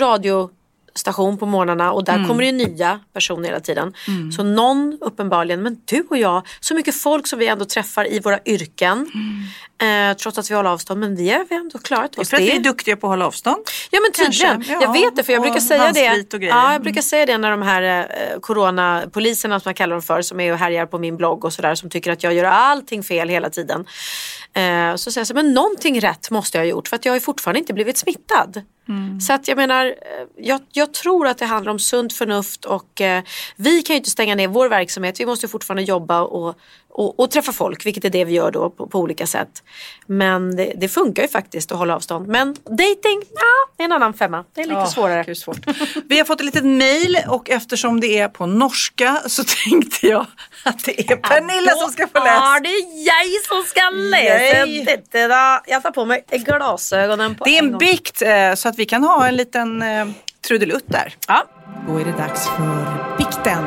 [0.98, 2.20] radiostation på morgnarna och Mm.
[2.22, 3.92] där kommer det ju nya personer hela tiden.
[4.37, 8.20] Så någon uppenbarligen, men du och jag, så mycket folk som vi ändå träffar i
[8.20, 9.07] våra yrken.
[9.83, 12.30] Eh, trots att vi håller avstånd, men vi har ändå klarat Det är oss.
[12.30, 13.57] för att vi är duktiga på att hålla avstånd.
[13.90, 14.64] Ja men tydligen.
[14.68, 16.37] Ja, jag vet det för jag brukar säga det.
[16.46, 17.83] Ja, jag brukar säga det när de här
[18.33, 21.52] eh, coronapoliserna som jag kallar dem för som är och härjar på min blogg och
[21.52, 23.85] sådär som tycker att jag gör allting fel hela tiden.
[24.55, 27.12] Eh, så säger jag så, men någonting rätt måste jag ha gjort för att jag
[27.12, 28.62] har fortfarande inte blivit smittad.
[28.88, 29.21] Mm.
[29.21, 29.93] Så att jag menar, eh,
[30.37, 33.23] jag, jag tror att det handlar om sunt förnuft och eh,
[33.57, 35.21] vi kan ju inte stänga ner vår verksamhet.
[35.21, 36.55] Vi måste fortfarande jobba och,
[36.94, 39.48] och, och träffa folk, vilket är det vi gör då på, på olika sätt.
[40.07, 42.28] Men det, det funkar ju faktiskt att hålla avstånd.
[42.28, 44.44] Men dating, ja, det är en annan femma.
[44.54, 45.24] Det är lite Ja, svårare.
[45.26, 45.59] gud, svårt.
[46.09, 50.26] Vi har fått ett litet mail och eftersom det är på norska så tänkte jag
[50.64, 52.61] att det är Pernilla som ska få Ja, läsa.
[52.62, 55.61] det är jag som ska läsa detta.
[55.66, 57.78] Jag tar på mig glasögonen på Det är en gång.
[57.78, 60.07] bikt eh, så att vi kan ha en liten eh,
[60.48, 61.14] trudelutt där.
[61.28, 61.44] Ja.
[61.88, 63.64] Då är det dags för bikten.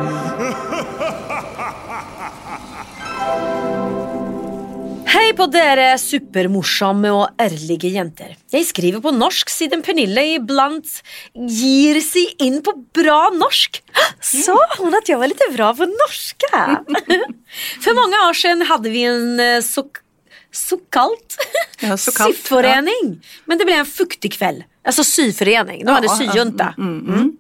[5.07, 8.33] Hei på dere supermorsomme og ærlige jenter.
[8.51, 10.89] Jeg skriver på norsk siden Pernille iblant
[11.31, 13.79] gir seg inn på bra norsk.
[14.19, 16.83] Sa hon att jag var lite bra på norska?
[17.83, 19.85] För många år sedan hade vi en eh, så,
[20.51, 21.37] så kallt
[21.79, 23.23] Ja, så kallt, syförening.
[23.45, 24.63] Men det blev en fuktig kväll.
[24.85, 25.85] Alltså syförening.
[25.85, 26.73] De hade Ja, syjunta.
[26.77, 27.37] Mm.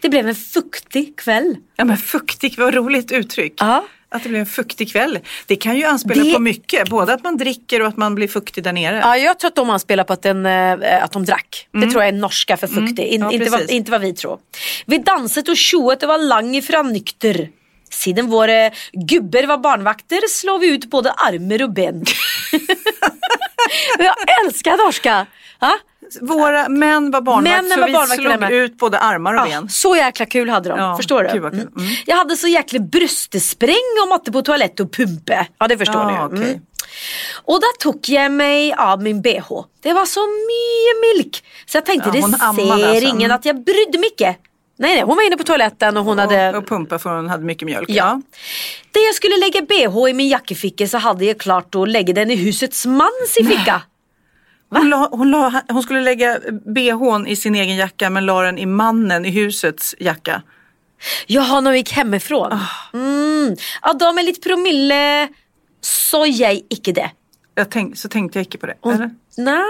[0.00, 1.56] Det blev en fuktig kväll.
[1.76, 3.54] Ja men fuktig, vad roligt uttryck.
[3.56, 3.84] Ja.
[4.12, 5.18] Att det blir en fuktig kväll.
[5.46, 6.88] Det kan ju anspela Det- på mycket.
[6.88, 9.00] Både att man dricker och att man blir fuktig där nere.
[9.04, 11.68] Ja, jag tror att de anspelar på att, den, eh, att de drack.
[11.72, 14.38] Det tror jag är norska för fuktig, In, Ja, inte, vad, inte vad vi tror.
[14.86, 17.48] Vi danset och tjoet och var lang ifrån nykter.
[17.90, 22.04] Siden våra gubbar var barnvakter slår vi ut både armar och ben.
[23.98, 24.14] jag
[24.46, 25.26] älskar norska!
[25.60, 25.78] Ja?
[26.20, 29.44] Våra män var barnvakt Männen så var vi barnvakter slog ut både armar och Ja,
[29.44, 29.68] ben.
[29.68, 31.38] så jäkla kul hade de, Ja, förstår du?
[31.38, 31.60] vad kul.
[31.62, 31.74] Mm.
[31.78, 31.90] Mm.
[32.06, 35.46] Jag hade så jäkla bröstespräng och måtte på toalett och pumpe.
[35.58, 36.36] Ja det förstår Ja, du.
[36.36, 36.48] okej.
[36.50, 36.60] Mm.
[37.44, 39.48] Och där tog jag mig av min bh.
[39.82, 41.44] Det var så mycket milk.
[41.66, 43.06] Så jag tänkte Ja, det ser alltså.
[43.06, 43.30] ingen Mm.
[43.30, 44.24] att jag brydde mig inte.
[44.78, 46.50] Nej, nej, hon var inne på toaletten och hon hade...
[46.50, 47.90] Och, och pumpa för hon hade mycket mjölk.
[47.90, 48.20] Ja.
[48.92, 52.30] Där jag skulle lägga bh i min jackeficka så hade jag klart att lägga den
[52.30, 53.82] i husets mans i ficka.
[54.70, 58.58] Hon, la, hon, la, hon skulle lägga bhn i sin egen jacka men la den
[58.58, 60.42] i mannen i husets jacka.
[61.26, 62.52] Jaha, när vi gick hemifrån.
[62.52, 62.96] Ah.
[62.96, 63.56] Mm.
[63.82, 65.28] Ja, de är lite promille
[65.80, 67.10] så jag icke det.
[67.54, 68.74] Jag tänk, så tänkte jag inte på det.
[68.80, 69.10] Hon, Eller?
[69.36, 69.64] nej,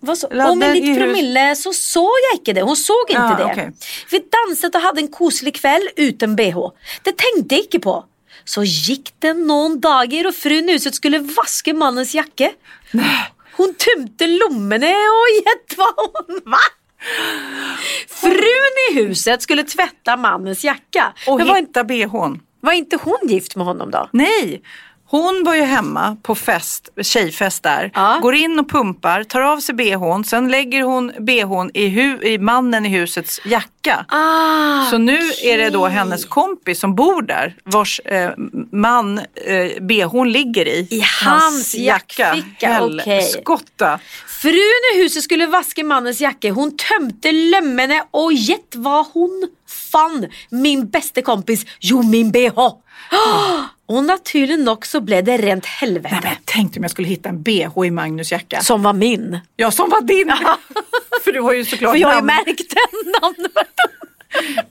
[0.00, 0.26] vad så?
[0.26, 2.62] Om med den i lite hus- promille så såg jag inte det.
[2.62, 3.44] Hon såg inte Ja, det.
[3.44, 3.72] okej.
[4.10, 6.58] Vi dansade och hade en koselig kväll utan bh.
[7.02, 8.04] Det tänkte jag inte på.
[8.44, 12.50] Så gick det någon dagar och frun i huset skulle vaska mannens jacka.
[13.56, 16.58] Hon tömde lommorna och gett vad hon va?
[18.08, 21.12] Frun i huset skulle tvätta mannens jacka.
[21.26, 22.40] Och Men var, hitta bhn.
[22.60, 24.08] var inte hon gift med honom då?
[24.12, 24.62] Nej,
[25.22, 27.90] hon var ju hemma på fest, tjejfest där.
[27.94, 28.18] Ja.
[28.22, 30.24] Går in och pumpar, tar av sig bhn.
[30.24, 34.06] Sen lägger hon bhn i, hu- i mannen i husets jacka.
[34.08, 38.30] Ah, Så nu är det då hennes kompis som bor där vars eh,
[38.72, 40.88] man eh, bhn ligger i.
[40.90, 43.00] I hans jackficka, okej.
[43.06, 43.98] Helskotta.
[44.28, 46.52] Frun i huset skulle vaska mannens jacka.
[46.52, 49.48] Hon tömde lömmorna och gett vad hon
[49.92, 50.26] fann.
[50.50, 52.50] Min bästa kompis, jo min bh.
[53.86, 56.08] Och naturligt nog så blev det rent helvete.
[56.12, 58.60] Nej, men jag tänkte om jag skulle hitta en bh i Magnus jacka.
[58.60, 59.38] Som var min.
[59.56, 60.32] Ja, som var din.
[61.24, 62.44] För du har ju såklart För jag har ju namn.
[62.46, 63.74] märkt den namnet.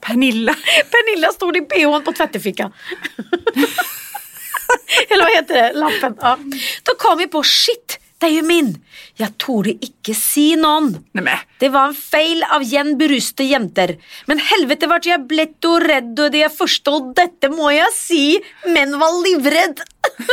[0.00, 0.54] Pernilla.
[0.90, 2.72] Pernilla stod i bhn på tvättefickan.
[5.10, 5.72] Eller vad heter det?
[5.72, 6.16] Lappen.
[6.20, 6.38] Ja.
[6.82, 8.84] Då kom vi på shit, det är ju min.
[9.16, 10.92] Jag torde icke si någon.
[11.12, 11.38] Nej, men.
[11.58, 13.96] Det var en feil av igjen beruste jenter.
[14.26, 18.24] Men helvete vart jeg blett og redd, og det jeg forstod, dette må jeg si,
[18.66, 19.84] men var livredd.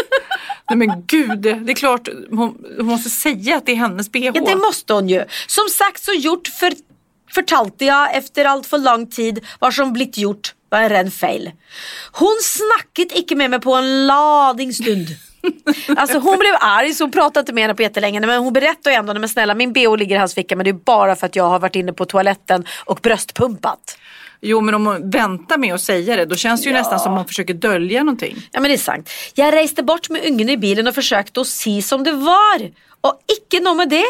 [0.69, 4.25] Nej men gud, det är klart hon, hon måste säga att det är hennes bh.
[4.25, 5.25] Ja, det måste hon ju.
[5.47, 6.73] Som sagt så gjort för,
[7.31, 11.51] fortalte jag efter allt för lång tid vad som blitt gjort var en ren feil.
[12.11, 15.07] Hon snakket ikke med mig på en lading stund.
[15.95, 18.95] Alltså hon blev arg så hon pratade inte med henne på jättelänge men hon berättade
[18.95, 21.35] ändå, men snälla min bh ligger i hans ficka men det är bara för att
[21.35, 23.97] jag har varit inne på toaletten och bröstpumpat.
[24.41, 27.13] Jo men om hon väntar med att säga det då känns det ju nästan som
[27.13, 28.35] hon försöker dölja någonting.
[28.51, 29.09] Ja men det är sant.
[29.33, 32.71] Jag reste bort med ungen i bilen och försökte att si som det var.
[33.01, 34.05] Och icke nog med det.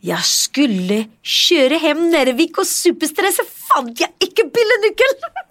[0.00, 5.20] Jag skulle köra hem Nervik och superstressa fann jag icke bilnyckeln.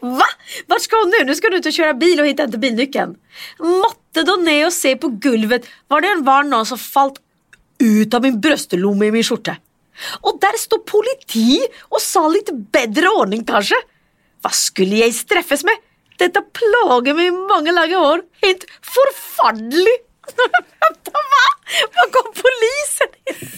[0.00, 0.26] Va?
[0.66, 1.24] Vart ska hon nu?
[1.24, 3.14] Nu ska hon ut och köra bil och hitta inte bilnyckeln.
[3.58, 7.18] Måtte då ner och se på gulvet var det en var någon som fallit
[7.78, 9.56] ut av min bröstlomme i min skjorta.
[10.20, 13.74] Och där stod politi och sa lite bättre ordning kanske.
[14.42, 15.74] Vad skulle jag straffas med?
[16.18, 18.22] Detta plågar mig i många långa år.
[18.42, 20.11] Helt förfärligt.
[20.80, 21.72] Vänta, va?
[21.94, 23.08] Var kom polisen
[23.42, 23.48] in?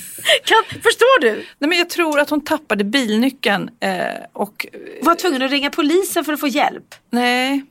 [0.44, 1.30] Kan, förstår du?
[1.58, 4.66] Nej men jag tror att hon tappade bilnyckeln eh, och
[5.02, 6.94] Var tvungen att ringa polisen för att få hjälp.
[7.10, 7.64] nej.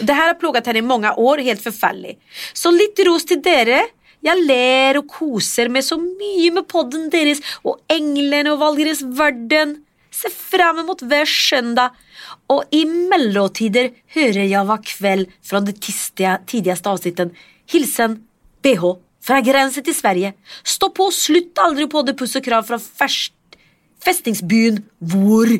[0.00, 2.22] Det här har plågat henne i många år, helt förfärligt.
[2.52, 3.82] Så lite ros till dere.
[4.20, 9.84] Jag ler och koser med så mycket med podden deras och Änglen och Valgres Världen.
[10.10, 11.94] Ser fram emot hver söndag.
[12.46, 15.72] Och i mellotider hör jag var kväll från de
[16.46, 17.34] tidigaste avsnitten.
[17.70, 18.22] Hilsen
[18.66, 18.82] BH
[19.26, 20.32] från gränsen till Sverige.
[20.64, 23.32] Stå på, slutt aldrig på det puss och kram från fäst,
[24.04, 25.46] fästningsbyn Vår.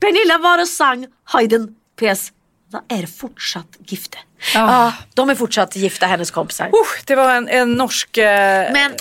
[0.00, 2.32] Pernilla var och sang Hayden PS.
[2.70, 4.18] De är fortsatt gifta.
[4.54, 6.66] Ja, de är fortsatt gifta, hennes kompisar.
[6.66, 8.16] Usch, det var en, en norsk...
[8.18, 8.92] Eh, Men-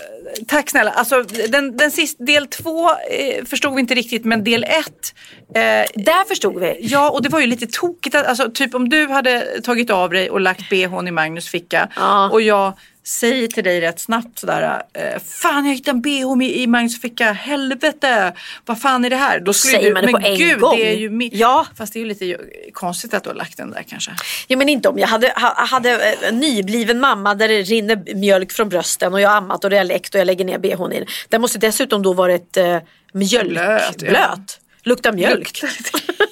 [0.47, 0.91] Tack snälla.
[0.91, 5.13] Alltså, den, den sist, del två eh, förstod vi inte riktigt men del ett.
[5.55, 6.77] Eh, Där förstod vi.
[6.81, 8.15] Ja, och det var ju lite tokigt.
[8.15, 12.29] Alltså, typ om du hade tagit av dig och lagt bhn i Magnus ficka Ja.
[12.29, 14.81] och jag säger till dig rätt snabbt sådär.
[14.93, 17.31] Eh, fan, jag hittade en bh i, i Magnus ficka.
[17.31, 18.33] Helvete,
[18.65, 19.39] vad fan är det här?
[19.39, 20.77] Då skulle Säger du, man det men på en gud, gång?
[20.77, 21.65] det är ju mi- Ja.
[21.77, 22.37] Fast det är ju lite
[22.73, 24.11] konstigt att du har lagt den där kanske.
[24.47, 28.15] Ja men inte om jag hade, ha, hade eh, en nybliven mamma där det rinner
[28.15, 30.57] mjölk från brösten och jag har ammat och det har läckt och jag lägger ner
[30.59, 31.41] bhn i den.
[31.41, 32.77] Måste dessutom då varit eh,
[33.13, 34.13] mjölk, Blöt, blöt.
[34.13, 34.37] ja.
[34.83, 35.61] Luktar mjölk.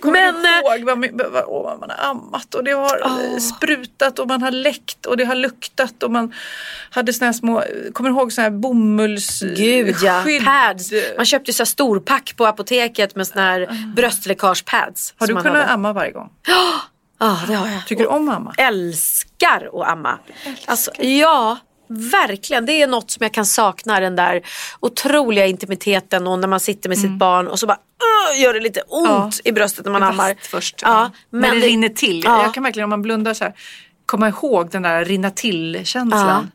[0.00, 3.38] Kommer Men, du eh, ihåg vad, vad, vad man har ammat och det har eh,
[3.38, 6.34] sprutat och man har läckt och det har luktat och man
[6.90, 7.62] hade såna här små,
[7.92, 9.42] kommer du ihåg såna här bomulls...
[9.42, 10.92] Gud ja, pads.
[11.16, 15.14] Man köpte så här storpack på apoteket med såna här bröstläckage-pads.
[15.18, 15.64] Har du kunnat hade.
[15.66, 16.30] amma varje gång?
[17.18, 17.86] Ja det har jag.
[17.86, 18.54] Tycker du om att amma?
[18.58, 20.18] älskar att amma.
[20.66, 22.66] Alltså, ja, verkligen.
[22.66, 24.00] Det är något som jag kan sakna.
[24.00, 24.42] Den där
[24.80, 27.78] otroliga intimiteten och när man sitter med sitt barn och så bara
[28.34, 29.30] uh, gör det lite ont Ja.
[29.50, 30.34] i bröstet när man ammar.
[30.40, 30.80] först.
[30.82, 32.22] Ja, När det, rinner till.
[32.24, 32.42] Ja.
[32.42, 33.52] Jag kan verkligen om man blundar så här
[34.06, 36.50] komma ihåg den där rinna till känslan.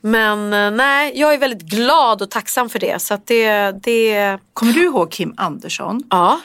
[0.00, 3.02] Men eh, nej, jag är väldigt glad och tacksam för det.
[3.02, 6.02] Så det, det Kommer du ihåg Kim Andersson?
[6.10, 6.40] ja.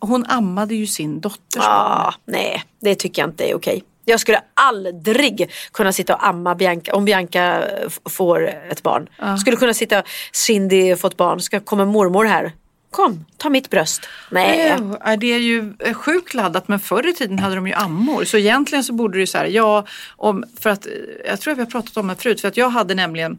[0.00, 2.14] Hon ammade ju sin dotters barn.
[2.24, 3.84] Nej, det tycker jag inte är okej.
[4.08, 9.08] Jag skulle aldrig kunna sitta och amma Bianca, om Bianca f- får ett barn.
[9.40, 12.52] Skulle kunna sitta, Cindy fått barn, ska komma mormor här.
[12.90, 14.08] Kom, ta mitt bröst.
[14.30, 14.70] Nej.
[15.06, 18.24] Eh, Det är ju eh, sjukt laddat men förr i tiden hade de ju ammor.
[18.24, 19.84] Så egentligen så borde det ju så här, ja,
[20.16, 20.92] om, för att, eh,
[21.26, 23.38] jag tror att vi har pratat om det förut, för att jag hade nämligen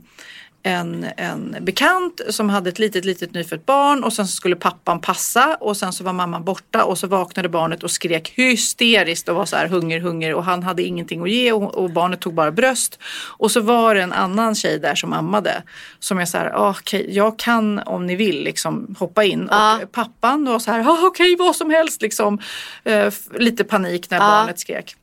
[0.67, 5.01] en, en bekant som hade ett litet, litet nyfött barn och sen så skulle pappan
[5.01, 9.35] passa och sen så var mamman borta och så vaknade barnet och skrek hysteriskt och
[9.35, 12.33] var så här hunger, hunger och han hade ingenting att ge och, och barnet tog
[12.33, 12.99] bara bröst.
[13.37, 15.63] Och så var det en annan tjej där som ammade
[15.99, 19.47] som jag så här, ah, okej, jag kan om ni vill liksom hoppa in.
[19.51, 19.79] Ja.
[19.83, 22.39] Och pappan var så här, ah, okej vad som helst liksom.
[22.83, 24.95] Eh, lite panik när barnet skrek.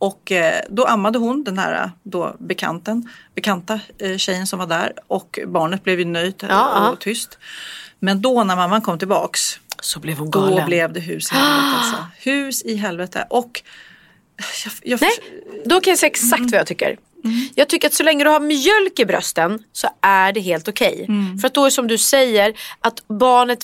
[0.00, 4.66] Och eh, då ammade hon den här eh, då bekanten, bekanta eh, tjejen som var
[4.66, 7.38] där och barnet blev ju nöjt Ja, och tyst.
[7.98, 10.66] Men då när mamman kom tillbaks Så blev hon då galen.
[10.66, 12.06] blev det hus i helvete alltså.
[12.18, 13.26] Hus i helvete.
[13.30, 13.62] Och
[14.64, 15.10] jag, jag, Nej,
[15.64, 16.96] då kan jag säga exakt vad jag tycker.
[17.54, 21.06] Jag tycker att så länge du har mjölk i brösten så är det helt okej.
[21.40, 23.58] För att då är som du säger att barnet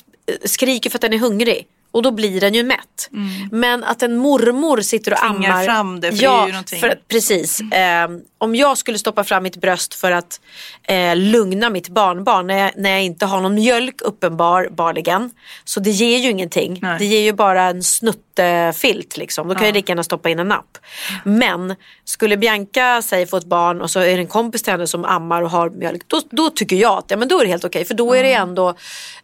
[0.44, 1.66] skriker för att den är hungrig.
[1.96, 3.08] Och då blir den ju mätt.
[3.50, 5.64] Men att en mormor sitter och Tvingar ammar.
[5.64, 6.80] fram det, för det ja, är ju någonting.
[6.80, 7.60] För precis.
[7.60, 10.40] Eh, om jag skulle stoppa fram mitt bröst för att
[10.82, 15.30] eh, lugna mitt barnbarn när jag, när jag inte har någon mjölk uppenbarligen.
[15.64, 16.78] Så det ger ju ingenting.
[16.82, 16.98] Nej.
[16.98, 19.48] Det ger ju bara en snuttefilt liksom.
[19.48, 20.78] Då kan jag lika gärna stoppa in en napp.
[21.24, 24.86] Men skulle Bianca säg få ett barn och så är det en kompis till henne
[24.86, 26.02] som ammar och har mjölk.
[26.06, 27.84] Då, då tycker jag att ja, men då är det helt okej.
[27.84, 28.68] För då är det ändå,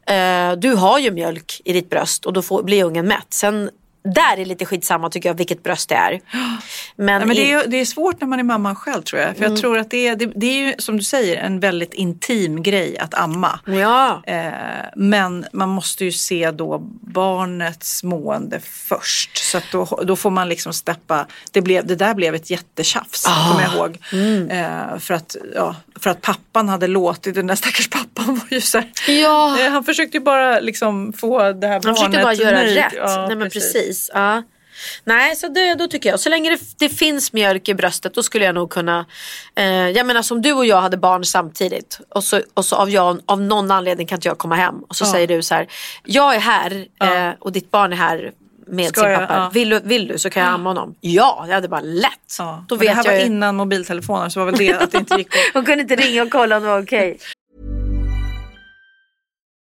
[0.07, 3.33] eh, du har ju mjölk i ditt bröst och då får, blir ungen mätt.
[3.35, 3.71] Sen
[4.05, 6.21] där är lite skitsamma tycker jag vilket bröst det är.
[6.97, 9.31] Men, Ja, men det, är, det är svårt när man är mamma själv tror jag.
[9.37, 9.53] För Mm.
[9.53, 12.63] jag tror att det är, det, det är ju som du säger en väldigt intim
[12.63, 13.61] grej att amma.
[13.67, 14.23] Ja.
[14.27, 14.53] Eh,
[14.97, 19.39] men man måste ju se då barnets mående först.
[19.39, 21.27] Så då, då får man liksom steppa.
[21.51, 23.49] Det, blev, det där blev ett jättetjafs, Ah.
[23.51, 23.99] kommer jag ihåg.
[24.13, 24.51] Mm.
[24.51, 28.61] Eh, för, att, ja, för att pappan hade låtit, den där stackars pappan var ju
[28.61, 28.91] så här,
[29.23, 29.61] Ja.
[29.61, 32.77] eh, Han försökte ju bara liksom få det här barnet Han försökte bara göra nöjt.
[32.79, 32.93] rätt.
[32.97, 33.92] Ja, Nej men precis.
[34.15, 34.43] Ja.
[35.05, 36.21] Nej, så det, då tycker jag.
[36.21, 39.07] Så länge det, det finns mjölk i bröstet då skulle jag nog kunna.
[39.55, 42.91] Eh, jag menar som du och jag hade barn samtidigt och så, och så av,
[42.91, 44.75] jag, av någon anledning kan inte jag komma hem.
[44.89, 45.67] Och så säger du så här.
[46.05, 48.33] Jag är här eh, och ditt barn är här
[48.67, 49.21] med Ska sin jag?
[49.21, 49.35] pappa.
[49.35, 49.51] Ja.
[49.53, 50.95] Vill, du, vill du så kan jag amma honom.
[51.01, 52.11] Ja, jag hade bara lätt.
[52.39, 52.65] Ja.
[52.69, 54.91] Då Men det vet här jag var ju- innan mobiltelefoner så var väl det att
[54.93, 57.19] det inte gick Hon kunde inte ringa och kolla om det var okej.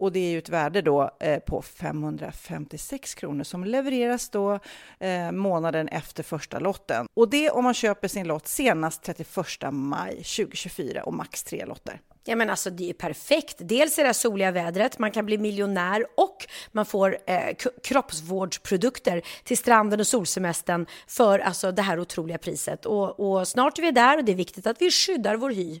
[0.00, 4.58] Och det är ju ett värde då eh, på 556 kronor som levereras då
[4.98, 7.06] eh, månaden efter första lotten.
[7.14, 12.00] Och det om man köper sin lott senast 31 maj 2024 och max tre lotter.
[12.24, 13.56] Ja men alltså det är perfekt.
[13.58, 19.58] Dels är det soliga vädret, man kan bli miljonär och man får eh, kroppsvårdsprodukter till
[19.58, 22.86] stranden och solsemestern för alltså det här otroliga priset.
[22.86, 25.80] Och, och snart är vi där och det är viktigt att vi skyddar vår hy.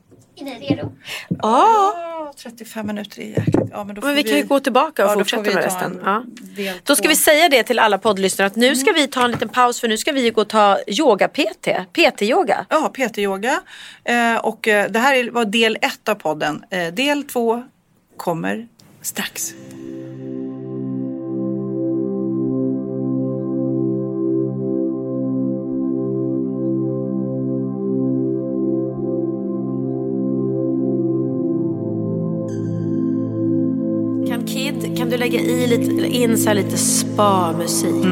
[0.47, 0.91] Är redo?
[1.29, 2.33] Ja.
[2.37, 3.55] 35 minuter är jäkligt.
[3.71, 5.53] Ja, men då Men får vi kan ju gå tillbaka och Ja, får fortsätta vi
[5.55, 5.99] med resten.
[6.05, 6.23] en
[6.65, 6.73] Ja.
[6.83, 9.49] Då ska vi säga det till alla poddlyssnare att nu ska vi ta en liten
[9.49, 12.65] paus för nu ska vi gå och ta yoga-PT, PT-yoga.
[12.69, 13.61] Ja, PT-yoga.
[14.03, 16.63] Eh, och eh, det här är- var del ett av podden.
[16.69, 17.63] Eh, del två
[18.17, 18.67] kommer
[19.01, 19.53] strax.
[35.21, 38.05] Lägga i lite, in så lite spa-musik?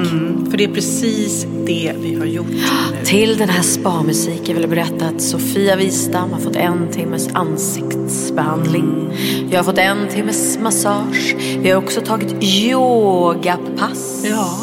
[0.50, 3.06] För det är precis det vi har gjort nu.
[3.06, 9.14] Till den här spa-musiken vill jag berätta att Sofia Wistam har fått en timmes ansiktsbehandling.
[9.52, 11.36] Jag har fått en timmes massage.
[11.60, 14.26] Vi har också tagit yogapass.
[14.30, 14.60] Ja,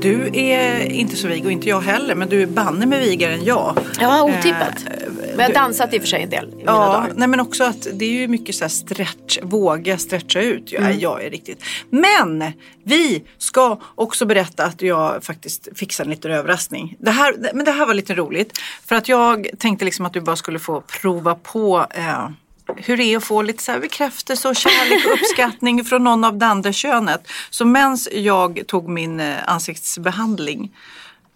[0.00, 3.34] du är inte så vig och inte jag heller, men du är banne med vigare
[3.34, 3.78] än jag.
[4.00, 4.84] Ja, otippat.
[4.86, 7.12] Eh, Men jag har dansat i och för sig en del i mina Ja, dagar.
[7.16, 10.72] nej men också att det är ju mycket så här stretch, våga stretcha ut.
[10.72, 11.64] Ja, Jag är riktigt.
[11.90, 12.52] Men
[12.84, 16.96] vi ska också berätta att jag faktiskt fixade en liten överraskning.
[16.98, 18.58] Det här, men det här var lite roligt.
[18.86, 22.28] För att jag tänkte liksom att du bara skulle få prova på eh,
[22.76, 26.24] hur det är att få lite så här bekräftelse och kärlek och uppskattning från någon
[26.24, 27.28] av det andra könet.
[27.50, 30.70] Så mens jag tog min eh, ansiktsbehandling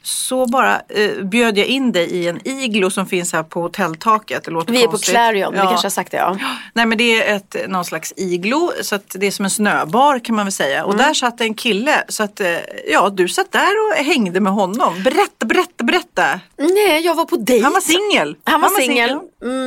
[0.07, 4.45] så bara eh, bjöd jag in dig i en iglo som finns här på hotelltaket.
[4.45, 5.11] Det låter Vi är på konstigt.
[5.15, 5.65] Clarion, vi Ja.
[5.69, 6.17] kanske har sagt det.
[6.17, 6.39] Ja.
[6.73, 10.19] Nej men det är ett, någon slags iglo så att det är som en snöbar
[10.19, 10.79] kan man väl säga.
[10.79, 10.91] Mm.
[10.91, 12.49] Och där satt en kille så att eh,
[12.89, 15.03] ja du satt där och hängde med honom.
[15.03, 16.41] Berätta, berätta, berätta.
[16.59, 17.65] Nej, jag var på dejt.
[17.65, 18.37] Han var singel.
[18.45, 19.19] Han var singel.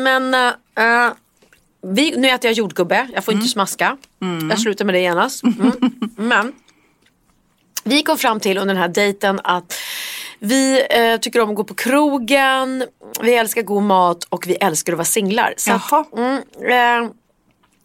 [0.04, 1.14] Men eh,
[1.82, 3.08] vi, nu äter jag jordgubbe.
[3.14, 3.98] Jag får inte smaska.
[4.50, 5.44] Jag slutar med det genast.
[5.44, 5.72] Mm.
[6.16, 6.54] Men
[7.84, 9.74] vi kom fram till under den här dejten att
[10.40, 12.86] vi eh, tycker om att gå på krogen,
[13.22, 15.54] vi älskar god mat och vi älskar att vara singlar.
[15.58, 16.36] Så att, mm,
[17.06, 17.12] eh,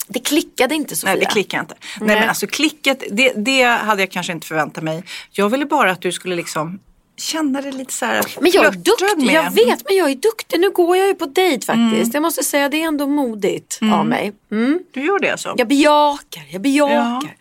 [0.09, 1.15] det klickade inte Sofia.
[1.15, 1.75] Nej det klickar inte.
[2.01, 2.09] Nej.
[2.09, 2.21] Nej.
[2.21, 5.05] men alltså klicket, det, det hade jag kanske inte förväntat mig.
[5.31, 6.79] Jag ville bara att du skulle liksom
[7.17, 9.35] känna dig lite så här Men jag är duktig, med.
[9.35, 10.61] jag vet men jag är duktig.
[10.61, 12.15] Nu går jag ju på dejt faktiskt.
[12.15, 14.33] Jag måste säga det är ändå modigt av mig.
[14.51, 14.81] Mm.
[14.91, 15.55] Du gör det alltså?
[15.57, 17.37] Jag bejakar, jag bejakar.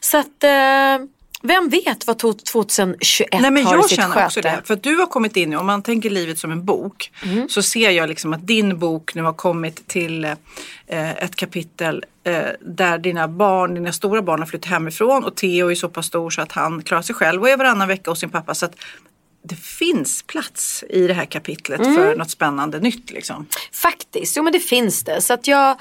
[0.00, 1.06] Så att, eh,
[1.46, 4.26] Vem vet vad to- 2021 Nej, men har i jag sitt känner sköte?
[4.26, 4.60] också det.
[4.64, 7.48] För att du har kommit in i, om man tänker livet som en bok, Mm.
[7.48, 12.40] så ser jag liksom att din bok nu har kommit till eh, ett kapitel eh,
[12.60, 16.30] där dina barn, dina stora barn har flyttat hemifrån och Theo är så pass stor
[16.30, 18.54] så att han klarar sig själv och är varannan vecka hos sin pappa.
[18.54, 18.74] Så att
[19.48, 21.94] det finns plats i det här kapitlet Mm.
[21.94, 23.46] för något spännande nytt liksom.
[23.72, 25.20] Faktiskt, jo men det finns det.
[25.22, 25.76] Så att jag...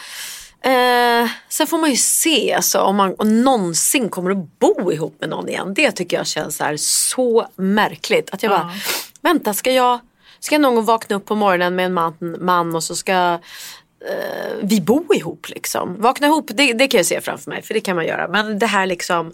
[0.66, 5.18] Eh, sen får man ju se alltså, om man om någonsin kommer att bo ihop
[5.20, 5.74] med någon igen.
[5.74, 8.30] Det tycker jag känns så, här, så märkligt.
[8.34, 8.72] Att jag bara,
[9.22, 10.00] vänta ska jag,
[10.40, 13.40] ska jag någon gång vakna upp på morgonen med en man, man och så ska
[14.10, 16.02] eh, vi bo ihop liksom.
[16.02, 18.28] Vakna ihop, det, det kan jag se framför mig för det kan man göra.
[18.28, 19.34] Men det här liksom,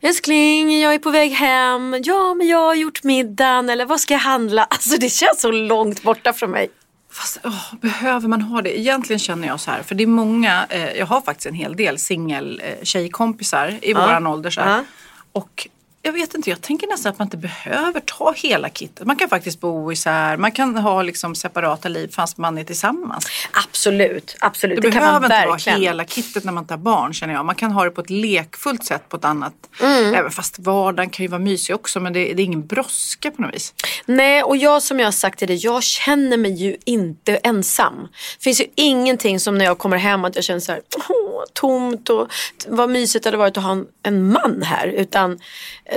[0.00, 4.14] älskling jag är på väg hem, ja men jag har gjort middagen eller vad ska
[4.14, 4.64] jag handla?
[4.70, 6.70] Alltså det känns så långt borta från mig.
[7.18, 8.78] Fast åh, behöver man ha det?
[8.78, 11.76] Egentligen känner jag så här, för det är många, eh, jag har faktiskt en hel
[11.76, 14.50] del singel eh, tjejkompisar i våran ålder.
[14.50, 14.76] Så här.
[14.76, 14.84] Ja.
[15.32, 15.68] Och
[16.08, 19.06] jag vet inte, jag tänker nästan att man inte behöver ta hela kittet.
[19.06, 23.26] Man kan faktiskt bo isär, man kan ha liksom separata liv fast man är tillsammans.
[23.52, 24.82] Absolut, absolut.
[24.82, 25.78] Det, Det, behöver man inte verkligen.
[25.78, 27.44] vara hela kittet när man tar barn känner jag.
[27.44, 29.54] Man kan ha det på ett lekfullt sätt på ett annat.
[29.82, 30.14] Mm.
[30.14, 33.42] Även fast vardagen kan ju vara mysig också men det, det är ingen brådska på
[33.42, 33.74] något vis.
[34.06, 38.08] Nej, och jag som jag har sagt till dig, jag känner mig ju inte ensam.
[38.38, 41.42] Det finns ju ingenting som när jag kommer hem att jag känner så här, åh,
[41.54, 42.28] tomt och
[42.68, 44.86] vad mysigt det hade varit att ha en, en man här.
[44.86, 45.38] Utan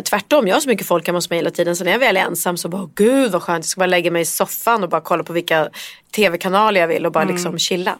[0.01, 2.17] tvärtom, jag har så mycket folk hemma hos mig hela tiden så när jag väl
[2.17, 4.89] är ensam så bara, gud vad skönt, jag ska bara lägga mig i soffan och
[4.89, 5.69] bara kolla på vilka
[6.15, 7.91] tv-kanaler jag vill och bara liksom chilla.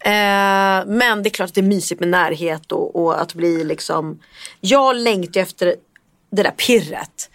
[0.00, 0.10] Eh,
[0.86, 4.18] men det är klart att det är mysigt med närhet och, och att bli liksom,
[4.60, 5.74] jag längtar efter
[6.30, 7.30] det där pirret.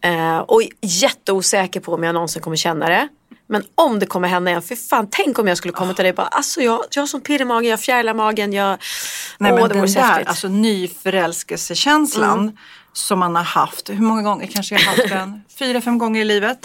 [0.00, 3.08] Eh, och jätteosäker på om jag någonsin kommer känna det.
[3.46, 6.10] Men om det kommer hända igen, för fan tänk om jag skulle komma till dig
[6.10, 8.78] och bara alltså jag, jag har sån pirr i magen, jag fjärilar magen, jag...
[9.38, 12.58] Nej, åh men det den där alltså, nyförälskelsekänslan
[12.92, 15.42] som man har haft, hur många gånger kanske jag har haft den?
[15.58, 16.62] Fyra, fem gånger i livet.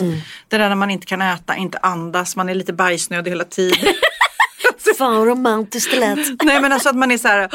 [0.47, 3.77] Det där när man inte kan äta, inte andas, man är lite bajsnödig hela tiden.
[4.97, 6.43] Fan romantiskt det lät.
[6.43, 7.49] Nej men alltså att man är så här,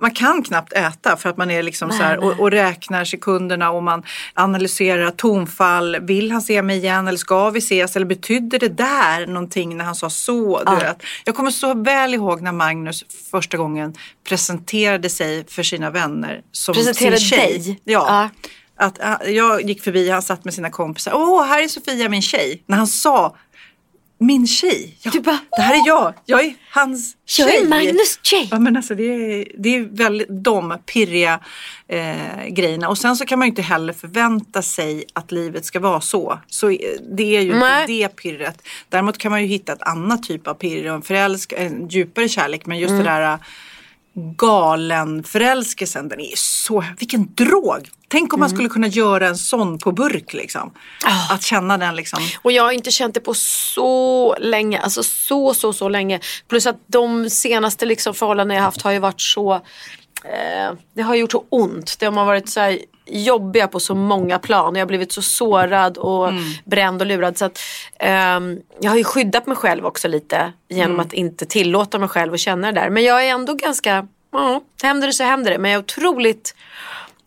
[0.00, 3.70] man kan knappt äta för att man är liksom så här och, och räknar sekunderna
[3.70, 4.02] och man
[4.34, 5.96] analyserar tonfall.
[6.00, 9.84] Vill han se mig igen eller ska vi ses eller betydde det där någonting när
[9.84, 10.62] han sa så?
[10.66, 11.02] Du vet.
[11.24, 13.94] Jag kommer så väl ihåg när Magnus första gången
[14.28, 17.58] presenterade sig för sina vänner som Presenterade sin tjej.
[17.58, 17.80] dig?
[17.84, 18.04] Ja.
[18.08, 18.28] Ja.
[18.76, 21.12] Att, äh, jag gick förbi, han satt med sina kompisar.
[21.14, 22.62] Åh, här är Sofia min tjej.
[22.66, 23.36] När han sa
[24.22, 24.96] min tjej.
[25.02, 26.14] Ja, Du bara, det här är jag.
[26.26, 27.62] Jag är hans Jag tjej.
[27.62, 28.48] är Magnus tjej.
[28.50, 31.40] Ja men alltså det är, det är väldigt de pirriga
[31.88, 32.88] eh, grejerna.
[32.88, 36.38] Och sen så kan man ju inte heller förvänta sig att livet ska vara så.
[36.46, 36.76] Så eh,
[37.16, 37.80] det är ju Nej.
[37.82, 38.62] inte det pirret.
[38.88, 42.28] Däremot kan man ju hitta ett annat typ av pirr och en, förälsk, en djupare
[42.28, 42.66] kärlek.
[42.66, 43.04] Men just Mm.
[43.04, 43.38] det där eh,
[44.36, 47.88] galen förälskelsen, den är så, vilken drog.
[48.12, 48.56] Tänk om man Mm.
[48.56, 50.72] skulle kunna göra en sån på burk liksom.
[51.04, 51.34] Ah.
[51.34, 52.18] Att känna den liksom.
[52.42, 56.20] Och jag har inte känt det på så länge, alltså så så så länge.
[56.48, 59.54] Plus att de senaste liksom förhållanden jag haft har ju varit så,
[60.24, 61.96] eh, det har gjort så ont.
[62.00, 64.74] De har varit så här jobbiga på så många plan.
[64.74, 66.32] Jag har blivit så sårad och
[66.64, 67.38] bränd och lurad.
[67.38, 67.58] Så att,
[67.98, 72.34] ehm, jag har ju skyddat mig själv också lite genom att inte tillåta mig själv
[72.34, 72.90] att känna det där.
[72.90, 75.58] Men jag är ändå ganska, ja, händer det så händer det.
[75.58, 76.54] Men jag är otroligt,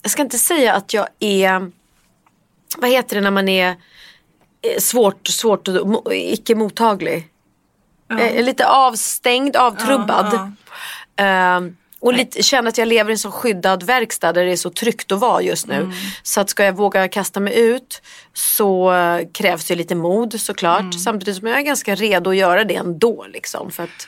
[0.05, 1.71] jag ska inte säga att jag är,
[2.77, 7.27] vad heter det när man är eh, svårt, svårt och icke mottaglig.
[8.19, 10.53] Eh, lite avstängd, avtrubbad.
[11.15, 14.55] Ehm, och lite, känner att jag lever i en så skyddad verkstad där det är
[14.55, 15.91] så tryggt att vara just nu.
[16.23, 18.01] Så att ska jag våga kasta mig ut
[18.33, 20.99] så eh, krävs det lite mod såklart.
[21.03, 23.25] Samtidigt som jag är ganska redo att göra det ändå.
[23.29, 24.07] Liksom, för att,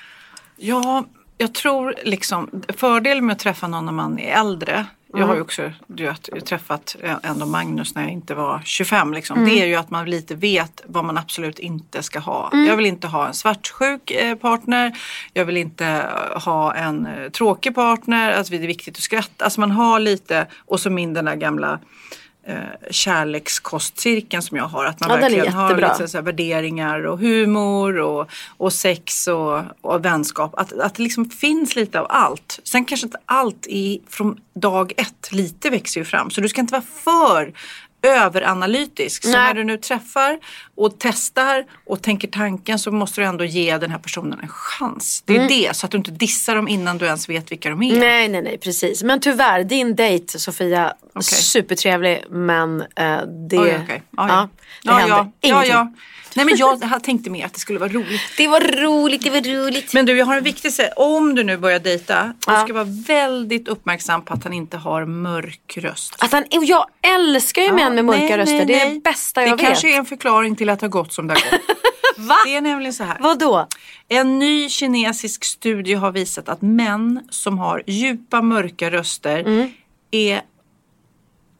[0.58, 1.06] Ja,
[1.38, 4.86] jag tror liksom fördelen med att träffa någon när man är äldre.
[5.18, 9.14] Jag har ju också du vet, träffat ändå Magnus när jag inte var 25.
[9.14, 9.46] Liksom.
[9.46, 12.50] Det är ju att man lite vet vad man absolut inte ska ha.
[12.54, 14.98] Jag vill inte ha en svartsjuk eh, partner.
[15.34, 18.32] Jag vill inte eh, ha en eh, tråkig partner.
[18.32, 19.46] Alltså, det är viktigt att skratta.
[19.46, 21.80] Alltså man har lite och så min den där gamla
[22.92, 24.86] kärlekskostcirkeln som jag har.
[24.86, 30.06] Att man Ja, verkligen har lite så värderingar och humor och, och sex och, och
[30.06, 30.54] vänskap.
[30.58, 32.60] Att, att det liksom finns lite av allt.
[32.64, 36.30] Sen kanske inte allt i, från dag ett, lite växer ju fram.
[36.30, 37.54] Så du ska inte vara för
[38.08, 39.24] överanalytisk.
[39.24, 39.40] Så Nej.
[39.40, 40.40] när du nu träffar
[40.76, 45.24] och testar och tänker tanken så måste du ändå ge den här personen en chans.
[45.26, 47.84] Det är det, så att du inte dissar dem innan du ens vet vilka de
[47.84, 48.00] är.
[48.00, 49.04] nej, nej, nej, precis.
[49.04, 54.04] Men tyvärr, din dejt Sofia supertrevlig men eh, det, Oj, okej.
[54.18, 54.50] Ja, ja.
[54.84, 55.32] det ja, hände ja.
[55.42, 55.72] ja, ingenting.
[55.72, 55.92] ja.
[56.38, 56.56] Nej men
[56.90, 58.22] jag tänkte mer att det skulle vara roligt.
[58.38, 59.94] Det var roligt, det var roligt.
[59.94, 60.86] Men du, jag har en viktig sak.
[60.96, 62.64] Om du nu börjar dejta, du Ja.
[62.64, 66.16] ska vara väldigt uppmärksam på att han inte har mörk röst.
[66.20, 66.86] Att han, jag
[67.16, 68.56] älskar ju män med mörka nej, röster.
[68.56, 69.66] nej, det är det bästa Det jag vet.
[69.66, 71.78] kanske är en förklaring till att det har gått som det har gått.
[72.18, 72.36] Va?
[72.46, 73.18] Det är nämligen så här.
[73.20, 73.68] Vad då?
[74.10, 79.70] En ny kinesisk studie har visat att män som har djupa mörka röster Mm.
[80.12, 80.42] är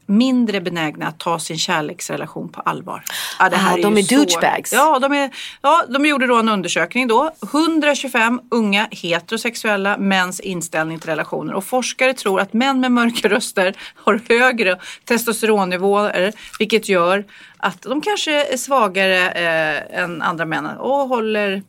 [0.08, 3.04] mindre benägna att ta sin kärleksrelation på allvar.
[3.38, 4.70] Ja, det Ah, här de är douchebags.
[4.70, 4.76] Så...
[4.76, 5.30] Ja, de, är,
[5.62, 7.30] ja, de gjorde då en undersökning då.
[7.42, 11.54] 125 unga heterosexuella mäns inställning till relationer.
[11.54, 16.32] Och forskare tror att män med mörka röster har högre testosteronnivåer.
[16.58, 17.24] Vilket gör
[17.56, 21.62] att de kanske är svagare eh, än andra män och håller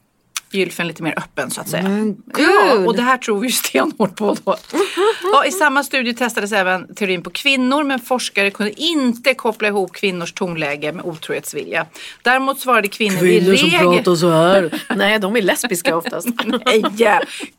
[0.52, 2.14] gylfen lite mer öppen så att säga.
[2.38, 4.56] Ja, och det här tror vi ju stenhårt på då.
[5.24, 9.94] Ja, I samma studie testades även teorin på kvinnor men forskare kunde inte koppla ihop
[9.94, 11.86] kvinnors tonläge med otrohetsvilja.
[12.22, 14.18] Däremot svarade kvinnor, i regel...
[14.18, 14.82] så här.
[14.96, 16.28] Nej, de är lesbiska oftast.
[16.66, 16.84] Nej,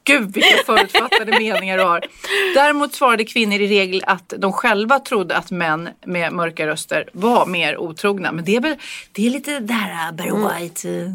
[0.05, 2.05] gud vilka förutfattade meningar du har.
[2.55, 7.47] Däremot svarade kvinnor i regel att de själva trodde att män med mörka röster var
[7.47, 8.32] mer otrogna.
[8.32, 8.76] Men det är väl
[9.12, 11.12] det är lite det här Barry White,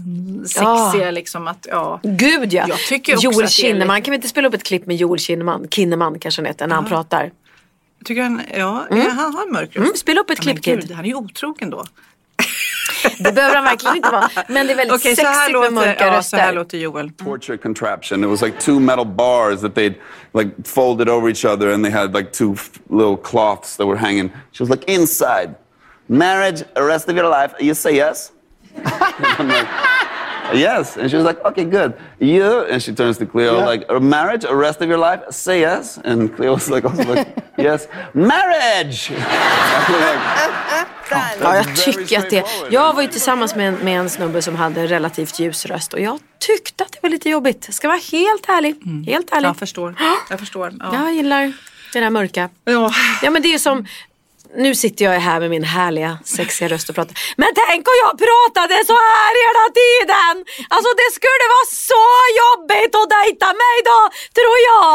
[0.47, 1.99] sexiga liksom att ja.
[2.03, 2.66] Gud ja.
[2.70, 5.68] Jag tycker också Joel Kinnaman, kan vi inte spela upp ett klipp med Joel Kinnaman?
[5.70, 7.32] Kinnaman kanske han heter, när han pratar.
[8.05, 9.78] Tycker han, ja, ja, han har en mörk röst.
[9.78, 10.91] Mm, spela upp ett Ja, klipp, Kid.
[10.91, 11.84] Han är ju otrogen då.
[13.20, 14.30] Det behöver han verkligen inte vara.
[14.47, 16.55] Men det är väldigt här sexigt låter, med mörka ja, så här röster.
[16.55, 17.11] låter Joel.
[17.11, 18.24] torture contraption.
[18.24, 19.93] It was like two metal bars that they'd
[20.34, 22.55] like folded over each other, and they had like two
[22.89, 24.30] little cloths that were hanging.
[24.51, 25.55] She was like, "Inside,
[26.07, 28.32] marriage, the rest of your life." You say yes.
[30.52, 33.86] Like, yes, and she was like, "Okay, good." You and she turns to Cleo like,
[33.89, 37.28] "A marriage, the rest of your life." Say yes, and Cleo was like, also like,
[37.58, 39.12] "Yes, marriage."
[41.41, 42.43] Ja, jag tycker att det.
[42.70, 45.93] Jag var ju tillsammans med en, med en snubbe som hade en relativt ljus röst
[45.93, 47.74] och jag tyckte att det var lite jobbigt.
[47.74, 48.76] Ska vara helt ärlig.
[49.08, 49.48] Helt ärlig.
[49.48, 49.96] Jag förstår.
[50.30, 50.74] Jag förstår.
[50.80, 50.86] Ja.
[51.06, 51.54] Jag gillar
[51.93, 52.50] det där mörka.
[52.66, 52.93] Ja.
[53.22, 53.86] Ja men det är som,
[54.64, 57.16] nu sitter jag här med min härliga sexiga röst och pratar.
[57.38, 60.36] Men tänk om jag pratade så här hela tiden!
[60.74, 62.06] Alltså det skulle vara så
[62.43, 63.99] jobbigt att dejta mig då,
[64.38, 64.93] tror jag.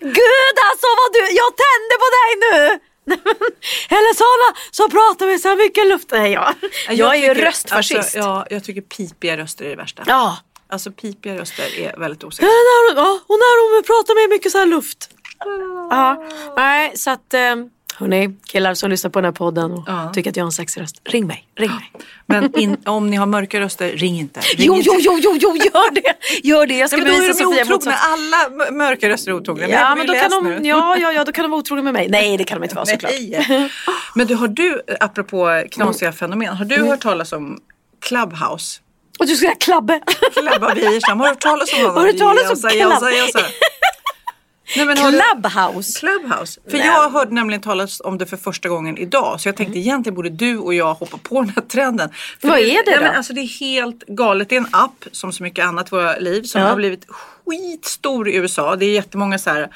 [0.20, 2.80] Gud alltså vad du, jag tänder på dig nu!
[3.96, 6.08] Eller såna så pratar vi så mycket luft.
[6.12, 6.54] Nej, jag,
[6.90, 7.98] jag, är ju röstfascist.
[7.98, 10.02] Alltså, ja, jag tycker pipiga röster är det värsta.
[10.06, 10.36] ja.
[10.68, 12.46] Alltså pipiga röster är väldigt Ja, osäkra.
[12.48, 15.10] när hon, ja, och när hon pratar med mycket så här luft.
[15.90, 16.24] Ja,
[16.56, 17.56] nej så att eh,
[17.98, 20.10] hörni, killar som lyssnar på den här podden och Ja.
[20.14, 20.96] tycker att jag har en sexig röst.
[21.04, 21.92] Ring mig, ring mig.
[22.26, 24.40] Men in, om ni har mörka röster, ring inte.
[24.40, 24.88] Ring Jo, inte.
[24.92, 26.14] jo, jo, jo, jo, gör det!
[26.48, 27.92] Gör det, jag ska Ja, men då är de Sofia otrogna.
[27.94, 29.68] Alla mörka röster är otrogna.
[29.68, 30.68] Ja, men då kan de, nu.
[30.68, 32.08] ja, ja, ja, då kan de vara otrogna med mig.
[32.08, 33.12] Nej, det kan de inte vara såklart.
[33.12, 33.70] Nej.
[34.14, 36.88] Men du, har du, apropå knasiga fenomen, har du Mm.
[36.88, 37.58] hört talas om
[38.00, 38.80] Clubhouse?
[39.18, 40.00] Och du ska säga klabbe.
[40.32, 41.96] Klabba Wiersam, har du hört talas om honom?
[41.96, 43.40] Har du hört talas om jassa.
[44.76, 45.98] Nej, men har du- Clubhouse.
[46.00, 46.60] Clubhouse.
[46.70, 46.86] För Nej.
[46.86, 49.40] jag hörde nämligen talas om det för första gången idag.
[49.40, 52.10] Så jag tänkte egentligen borde du och jag hoppa på den här trenden.
[52.40, 53.02] För Vad är det nej, då?
[53.02, 54.48] Men alltså det är helt galet.
[54.48, 56.68] Det är en app som så mycket annat i våra liv som Ja.
[56.68, 58.76] har blivit skitstor i USA.
[58.76, 59.68] Det är jättemånga så här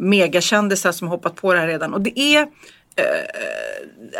[0.00, 1.94] megakändisar som har hoppat på det här redan.
[1.94, 2.46] Och det är
[2.96, 3.04] eh,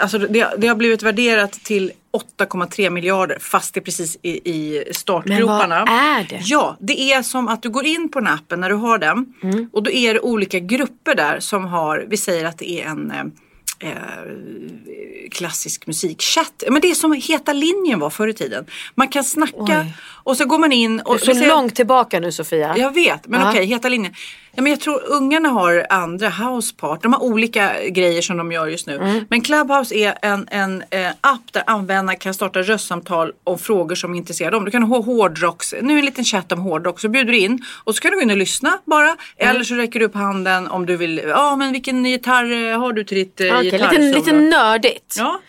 [0.00, 1.92] Alltså det, det har blivit värderat till
[2.38, 5.84] 8,3 miljarder fast det är precis i, i startgroparna.
[5.84, 6.40] Men vad är det?
[6.44, 9.34] Ja, det är som att du går in på den appen när du har den
[9.42, 9.68] Mm.
[9.72, 13.10] och då är det olika grupper där som har, vi säger att det är en
[13.10, 16.62] eh, eh, klassisk musikchatt.
[16.70, 18.66] Men det är som Heta linjen var förr i tiden.
[18.94, 19.92] Man kan snacka Oj.
[20.24, 21.20] Och så går man in och...
[21.20, 22.74] Så säger- långt tillbaka nu Sofia.
[22.76, 23.50] jag vet, men Ja.
[23.50, 24.14] okej, Heta linjen.
[24.56, 27.02] Ja, men jag tror ungarna har andra housepart.
[27.02, 28.96] De har olika grejer som de gör just nu.
[28.96, 29.24] Mm.
[29.30, 34.14] Men Clubhouse är en, en eh, app där användarna kan starta röstsamtal om frågor som
[34.14, 34.64] intresserar dem.
[34.64, 37.00] Du kan ha hårdrocks, nu är en liten chatt om hårdrock.
[37.00, 39.08] Så bjuder du in och så kan du gå in och lyssna bara.
[39.08, 39.16] Mm.
[39.36, 41.22] Eller så räcker du upp handen om du vill.
[41.28, 44.00] Ja, men vilken gitarr eh, har du till ditt eh, Okej, gitarrsolo?
[44.00, 45.14] lite, lite nördigt.
[45.18, 45.40] Ja,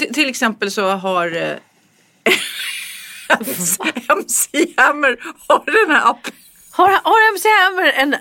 [0.00, 1.48] T- till exempel så har eh,
[4.08, 5.16] MC Hammer
[5.48, 6.32] har den här appen.
[6.70, 8.12] Har, har MC Hammer en...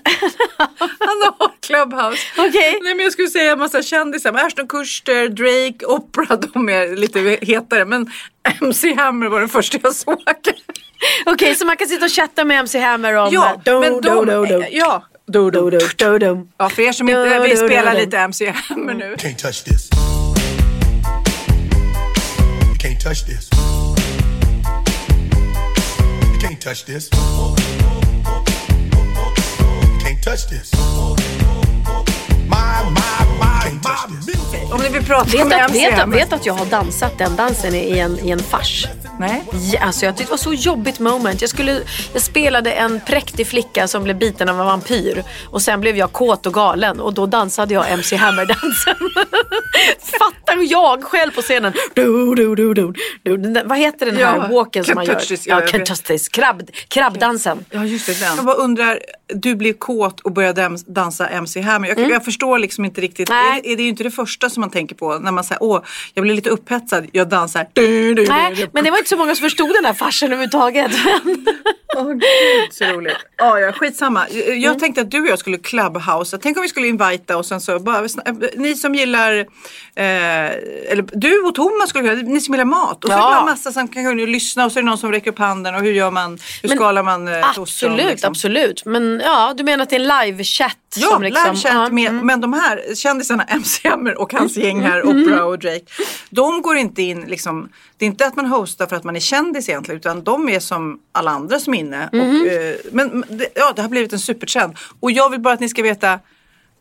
[1.00, 2.22] Han har Clubhouse.
[2.38, 2.80] Okej.
[2.84, 4.32] Nej men jag skulle säga en massa kändisar.
[4.32, 6.40] Men Ashton Kutcher, Drake, Oprah.
[6.40, 7.86] De är lite hetare.
[7.86, 8.12] Men
[8.62, 10.24] MC Hammer var den första jag såg.
[11.26, 13.34] Okej, så man kan sitta och chatta med MC Hammer om...
[13.34, 14.64] Ja, do, men de, do, do, do.
[14.72, 15.80] Ja, do, Do, do.
[15.98, 16.48] do, do.
[16.58, 18.06] Ja, för er som inte Do, vill do, spela do, do.
[18.06, 19.16] lite MC Hammer nu.
[19.16, 19.90] Can't touch this.
[22.80, 23.50] Can't touch this.
[26.64, 27.10] Touch this.
[30.00, 30.72] Can't touch this.
[32.48, 33.80] My, my, my.
[33.82, 34.72] Touch this.
[34.72, 37.18] Om ni vill prata Vet med att, MC vet, att, vet att jag har dansat
[37.18, 38.88] den dansen i en, i en fars.
[39.28, 39.44] Nej.
[39.74, 41.42] Ja, alltså jag tyckte det var så jobbigt moment.
[41.42, 41.82] Jag, skulle,
[42.14, 45.24] jag spelade en präktig flicka som blev biten av en vampyr.
[45.50, 48.96] Och sen blev jag kåt och galen och då dansade jag MC Hammer-dansen.
[50.20, 51.74] Fattar jag själv på scenen.
[51.94, 52.94] Du, du, du, du,
[53.24, 53.64] du.
[53.66, 55.16] Vad heter den här Ja, walken som man gör?
[55.16, 56.30] This, ja, ja, this.
[56.30, 57.66] Krabb, krabbdansen.
[57.70, 58.20] Ja, just det.
[58.20, 58.36] Den.
[58.36, 59.00] Jag bara undrar,
[59.36, 61.88] du blev kåt och började dansa MC Hammer.
[61.88, 63.30] Jag, jag förstår liksom inte riktigt.
[63.30, 63.44] Mm.
[63.44, 63.60] Nej.
[63.60, 65.64] Är, det- är det ju inte det första som man tänker på när man säger
[65.64, 65.82] åh,
[66.14, 67.68] jag blir lite upphetsad, jag dansar.
[67.76, 70.92] Nej, men det var inte så många som förstod den här farsen överhuvudtaget.
[71.98, 72.22] Åh gud
[72.72, 73.18] så roligt.
[73.38, 74.26] Ja, ja, skitsamma.
[74.30, 74.80] Jag, Mm.
[74.80, 76.38] tänkte att du och jag skulle clubhouse.
[76.38, 79.46] Tänk om vi skulle invita och sen så bara, sna- ni som gillar, eh,
[79.96, 83.04] eller du och Thomas skulle kunna, ni som gillar mat.
[83.04, 83.22] Och så Ja.
[83.22, 85.76] bara massa som kan kunna lyssna och så är det någon som räcker upp handen
[85.76, 88.32] och hur gör man, hur Men skalar man eh, Absolut, liksom.
[88.32, 88.86] absolut.
[88.86, 90.78] Men ja, du menar att det är en live-chatt?
[90.96, 92.26] Ja, som liksom, livechatt med, mm.
[92.26, 95.86] men de här kändisarna, MC Hammer och hans gäng här, Oprah och Drake.
[96.30, 99.20] De går inte in, liksom, det är inte att man hostar för att man är
[99.20, 102.10] kändis egentligen utan de är som alla andra som är inne.
[102.12, 103.24] Och, eh, men
[103.56, 104.78] ja, det har blivit en supertrend.
[105.00, 106.20] Och jag vill bara att ni ska veta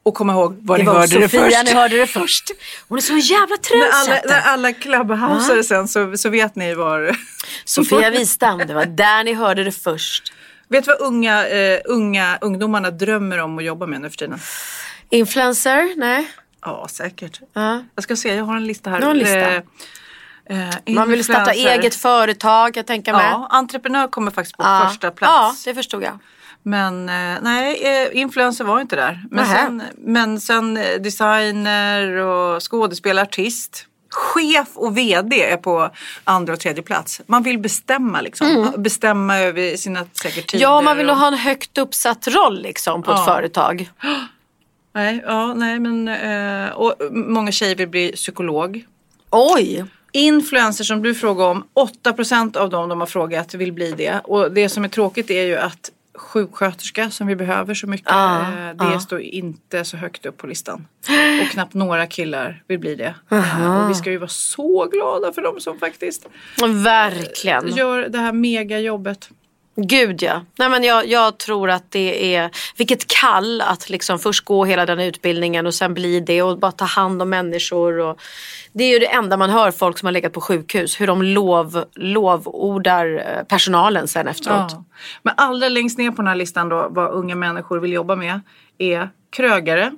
[0.02, 1.64] och komma ihåg var Det ni var hörde Sofia, det först.
[1.64, 2.50] ni hörde det först.
[2.88, 4.28] Hon är så jävla När alla, trendsetter.
[4.28, 7.16] när alla clubhouseare sen så, så vet ni var...
[7.64, 10.32] Sofia Wistam, det var där ni hörde det först.
[10.72, 14.38] Vet du vad unga, eh, unga ungdomarna drömmer om att jobba med nu för tiden?
[15.10, 15.94] Influencer?
[15.96, 16.30] Nej.
[16.62, 17.40] Ja, säkert.
[17.52, 17.84] Ja.
[17.94, 19.00] Jag ska se, jag har en lista här.
[19.00, 19.38] En lista.
[19.38, 23.26] Eh, eh, Man vill starta eget företag, jag tänker mig.
[23.30, 24.86] Ja, entreprenör kommer faktiskt på Ja.
[24.88, 25.66] första plats.
[25.66, 26.18] Ja, det förstod jag.
[26.62, 29.24] Men eh, nej, eh, influencer var inte där.
[29.30, 33.86] Men sen, men sen designer och skådespelare, artist.
[34.12, 35.90] Chef och VD är på
[36.24, 37.20] andra och tredje plats.
[37.26, 38.72] Man vill bestämma liksom.
[38.78, 40.64] Bestämma över sina säkert tider.
[40.64, 40.74] Mm.
[40.74, 43.24] Ja, man vill nog och- ha en högt uppsatt roll liksom på ett Ja.
[43.24, 43.90] företag.
[44.94, 48.84] Nej, ja, nej men eh, och många tjejer vill bli psykolog.
[49.30, 49.84] Oj!
[50.12, 51.64] Influencers som du frågar om,
[52.04, 54.20] 8% av dem de har frågat vill bli det.
[54.24, 58.40] Och det som är tråkigt är ju att sjuksköterska som vi behöver så mycket, Ja,
[58.40, 59.00] eh, det ja.
[59.00, 60.86] står inte så högt upp på listan.
[61.42, 63.14] Och knappt några killar vill bli det.
[63.30, 66.26] Eh, Och vi ska ju vara så glada för dem som faktiskt
[66.84, 67.68] Verkligen.
[67.76, 69.28] gör det här megajobbet.
[69.76, 70.44] Gud ja.
[70.58, 74.86] Nej, men jag, jag tror att det är, vilket kall att liksom först gå hela
[74.86, 77.98] den utbildningen och sen bli det och bara ta hand om människor.
[77.98, 78.20] Och,
[78.72, 81.22] det är ju det enda man hör folk som har legat på sjukhus, hur de
[81.22, 84.72] lov, lovordar eh, personalen sen efteråt.
[84.72, 84.84] Ja.
[85.22, 88.40] Men allra längst ner på den här listan då, vad unga människor vill jobba med,
[88.78, 89.92] är krögare.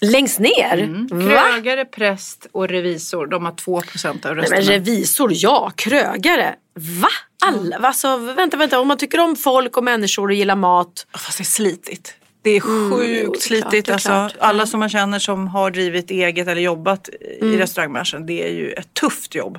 [0.00, 0.78] Längst ner?
[0.78, 1.08] Mm.
[1.08, 3.26] Krögare, präst och revisor.
[3.26, 4.60] De har 2 procent av Nej, rösterna.
[4.60, 5.72] men revisor, ja.
[5.76, 6.54] Krögare.
[6.74, 7.08] Va?
[7.40, 7.76] Alla?
[7.76, 8.80] Alltså, vänta, vänta.
[8.80, 11.06] Om man tycker om folk och människor och gillar mat.
[11.14, 12.14] Fast det är slitigt.
[12.42, 13.88] Det är Mm, sjukt är klart, slitigt.
[13.88, 14.36] är alltså, klart.
[14.38, 17.08] alla som man känner som har drivit eget eller jobbat
[17.40, 17.54] Mm.
[17.54, 18.26] i restaurangbranschen.
[18.26, 19.58] Det är ju ett tufft jobb.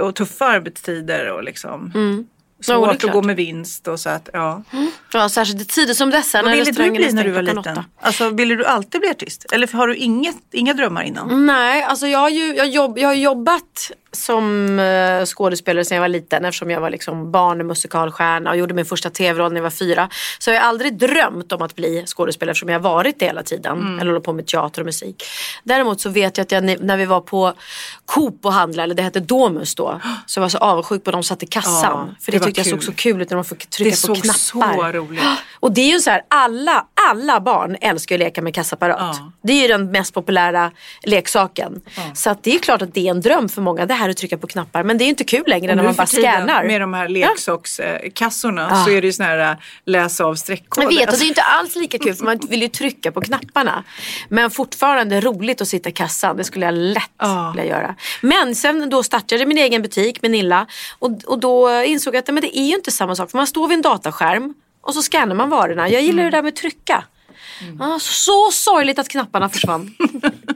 [0.00, 1.92] Och tuffa arbetstider och liksom
[2.66, 3.12] Ja, är svårt att klart.
[3.12, 4.62] gå med vinst och så att ja.
[5.12, 6.42] Ja, särskilt i tider som dessa.
[6.42, 7.78] Vad ville du bli när du var liten?
[8.00, 9.46] Alltså ville du alltid bli artist?
[9.52, 11.46] Eller har du inget, inga drömmar innan?
[11.46, 16.02] Nej, alltså jag har ju jag jobb, jag har jobbat som eh, skådespelare sedan jag
[16.02, 19.70] var liten eftersom jag var liksom barnmusikalstjärna och gjorde min första tv-roll när jag var
[19.70, 20.08] fyra.
[20.38, 23.42] Så jag har aldrig drömt om att bli skådespelare eftersom jag har varit det hela
[23.42, 23.78] tiden.
[23.78, 23.98] Mm.
[23.98, 25.24] Eller håller på med teater och musik.
[25.62, 27.52] Däremot så vet jag att jag, när vi var på
[28.06, 30.00] Coop och handlade, eller det hette Domus då.
[30.26, 32.08] Så jag var så avundsjuk på de som satt i kassan.
[32.08, 34.08] Ja, för det det, tyckte jag såg så kul ut när man får trycka Det
[34.08, 34.92] på såg knappar.
[34.92, 35.22] så roligt.
[35.60, 38.96] Och det är ju så här, alla, alla barn älskar att leka med kassaapparat.
[39.00, 39.32] Ja.
[39.42, 40.70] Det är ju den mest populära
[41.02, 41.80] leksaken.
[42.14, 44.16] Så att det är klart att det är en dröm för många det här att
[44.16, 44.82] trycka på knappar.
[44.82, 46.64] Men det är inte kul längre när man bara scannar.
[46.64, 50.82] Med de här leksakskassorna så är det ju såna här äh, läsa av streckkoder.
[50.86, 53.12] Jag vet och Alltså, det är inte alls lika kul för man vill ju trycka
[53.12, 53.84] på knapparna.
[54.28, 56.36] Men fortfarande roligt att sitta i kassan.
[56.36, 57.52] Det skulle jag lätt Ja.
[57.56, 57.94] vilja göra.
[58.20, 60.66] Men sen då startade jag min egen butik med Nilla.
[60.98, 63.30] Och, och då insåg jag att men det är ju inte samma sak.
[63.30, 64.54] För man står vid en dataskärm
[64.88, 65.88] och så scannar man varorna.
[65.88, 67.04] Jag gillar det där med trycka.
[67.80, 69.94] Ah, så sorgligt att knapparna försvann.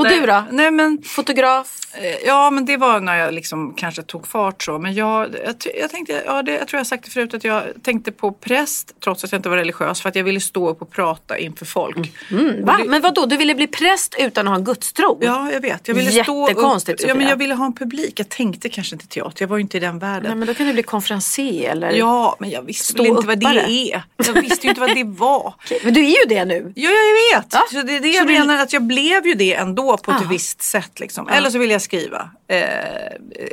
[0.00, 0.44] och nej, du då?
[0.50, 1.76] Nej men Fotograf?
[1.92, 4.78] Eh, Ja, men det var när jag liksom kanske tog fart så.
[4.78, 7.44] Men jag, jag, jag tänkte, ja, det, jag tror jag har sagt det förut, att
[7.44, 10.68] jag tänkte på präst trots att jag inte var religiös för att jag ville stå
[10.68, 12.12] upp och prata inför folk.
[12.30, 12.78] Mm, va?
[12.86, 13.26] Men vad då?
[13.26, 15.18] Du ville bli präst utan att ha en gudstro?
[15.20, 15.88] Ja, jag vet.
[15.88, 16.50] Jag ville stå upp.
[16.50, 18.20] Jättekonstigt, Ja, men jag ville ha en publik.
[18.20, 19.42] Jag tänkte kanske inte teater.
[19.42, 20.22] Jag var ju inte i den världen.
[20.22, 21.90] Nej, men då kan du bli konferencier eller?
[21.92, 23.46] Ja, men jag visste väl inte vad det
[23.92, 24.02] är.
[24.26, 25.54] Jag visste ju inte vad det var.
[25.84, 26.72] Men du är ju det nu.
[26.76, 27.46] Ja, jag vet.
[27.52, 27.62] Ja.
[27.70, 30.10] Så det är det Så jag du- menar, att jag blev ju det ändå på
[30.12, 31.00] på ett visst sätt.
[31.00, 31.28] Liksom.
[31.28, 32.30] Eller så ville jag skriva.
[32.48, 32.58] Eh,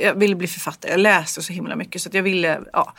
[0.01, 0.91] jag ville bli författare.
[0.91, 2.93] Jag läste så himla mycket så jag ville, ja.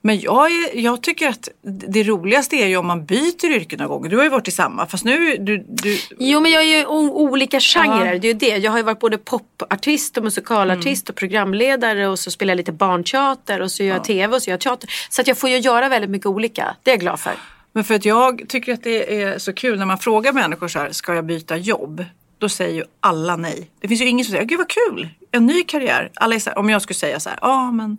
[0.00, 1.48] Men jag, är, jag tycker att
[1.88, 4.10] det roligaste är ju om man byter yrke några gånger.
[4.10, 6.86] Du har ju varit i samma fast nu, du, du Jo men jag är ju
[6.86, 8.18] olika genrer, Ja.
[8.18, 8.56] det är ju det.
[8.56, 12.72] Jag har ju varit både popartist och musikalartist och programledare och så spelar jag lite
[12.72, 14.90] barnteater och så gör jag tv och så gör jag teater.
[15.10, 17.32] Så att jag får ju göra väldigt mycket olika, det är jag glad för.
[17.72, 20.78] Men för att jag tycker att det är så kul när man frågar människor så
[20.78, 22.04] här, ska jag byta jobb?
[22.38, 23.70] Då säger ju alla nej.
[23.80, 26.10] Det finns ju ingen som säger, gud vad kul, en ny karriär.
[26.14, 27.96] Alla här, om jag skulle säga så här, ja men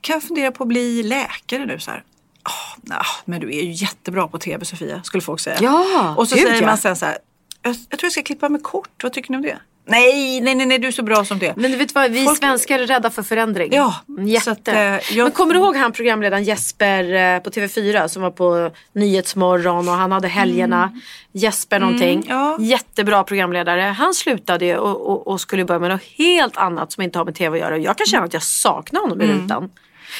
[0.00, 2.04] kan jag fundera på att bli läkare nu så här.
[2.42, 5.58] "Ah, nah, men du är ju jättebra på tv Sofia, skulle folk säga.
[5.60, 7.18] Ja, Och så gud, säger man sen så här,
[7.62, 9.58] jag, jag tror jag ska klippa mig kort, vad tycker ni om det?
[9.86, 11.56] Nej, nej, nej, nej du är så bra som det.
[11.56, 13.72] Men du vet vad, vi Folk- svenskar är rädda för förändring.
[13.74, 13.94] Ja,
[14.26, 14.44] Jätte.
[14.44, 17.04] så att, eh, jag- Men kommer du ihåg han programledaren Jesper
[17.34, 20.98] eh, på TV4 som var på Nyhetsmorgon och han hade helgerna.
[21.32, 22.12] Jesper någonting.
[22.18, 22.56] Mm, ja.
[22.60, 23.80] Jättebra programledare.
[23.80, 27.24] Han slutade ju och, och, och skulle börja med något helt annat som inte har
[27.24, 27.78] med TV att göra.
[27.78, 29.70] Jag kan känna att jag saknar honom i rutan.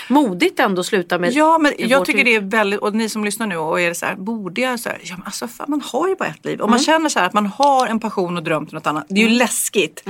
[0.09, 1.38] Modigt ändå att sluta med Mm.
[1.38, 2.45] Ja, men jag tycker det yrke.
[2.47, 4.99] är väldigt, och ni som lyssnar nu och är så här, borde jag så här,
[5.03, 6.61] ja men alltså fan, man har ju bara ett liv.
[6.61, 6.70] Om Mm.
[6.70, 9.20] man känner så här att man har en passion och dröm till något annat, det
[9.22, 10.03] är ju läskigt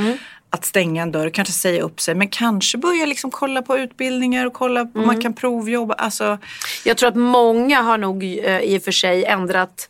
[0.52, 4.46] att stänga en dörr, kanske säga upp sig, men kanske börja liksom kolla på utbildningar
[4.46, 5.06] och kolla om Mm.
[5.06, 5.94] man kan provjobba.
[5.94, 6.38] Alltså,
[6.84, 9.88] Jag tror att många har nog eh, i och för sig ändrat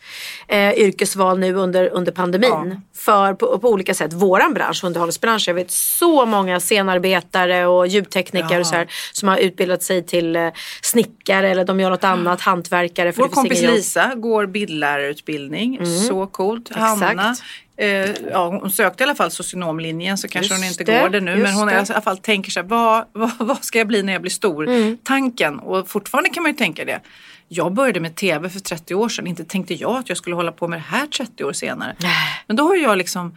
[0.48, 2.80] eh, yrkesval nu under, under pandemin.
[2.94, 4.12] För på, på olika sätt.
[4.12, 9.36] Våran bransch, underhållsbranschen, jag vet så många scenarbetare och ljudtekniker och så här, som har
[9.38, 10.48] utbildat sig till eh,
[10.82, 13.12] snickare eller de gör något annat, hantverkare.
[13.12, 13.62] För vår kompis.
[13.62, 16.70] Lisa går bildlärarutbildning, så coolt.
[16.70, 17.00] Exakt.
[17.02, 17.36] Hanna,
[18.30, 21.20] ja, hon sökte i alla fall socionomlinjen så kanske Just hon inte det, går det
[21.20, 21.36] nu.
[21.36, 21.72] Men hon det.
[21.72, 24.68] i alla fall tänker sig, vad, vad, vad ska jag bli när jag blir stor?
[24.68, 24.98] Mm.
[25.02, 27.00] Tanken, och fortfarande kan man ju tänka det.
[27.48, 30.52] Jag började med tv för 30 år sedan, inte tänkte jag att jag skulle hålla
[30.52, 31.96] på med det här 30 år senare.
[32.46, 33.32] Men då har jag liksom eh,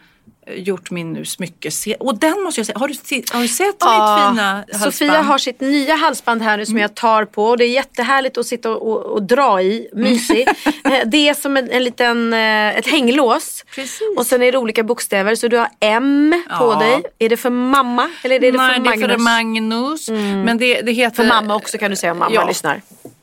[0.56, 1.70] gjort min nu smycke
[2.00, 2.94] och den måste jag säga, har du,
[3.32, 4.82] har du sett mitt fina halsband?
[4.94, 7.44] Sofia har sitt nya halsband här nu som jag tar på.
[7.46, 9.88] Och det är jättehärligt att sitta och, och, och dra i.
[9.92, 10.50] Mysigt.
[10.84, 13.64] Eh, det är som en, en liten, eh, ett hänglås.
[13.74, 14.02] Precis.
[14.16, 15.34] Och sen är det olika bokstäver.
[15.34, 16.78] Så du har M på Ja.
[16.78, 17.02] dig.
[17.18, 18.10] Är det för mamma?
[18.22, 20.06] Eller är det Nej, för det är Magnus?
[20.06, 20.44] för Magnus.
[20.44, 21.16] Men det, det heter...
[21.16, 22.46] För mamma också kan du säga om mamma Ja.
[22.46, 22.80] lyssnar.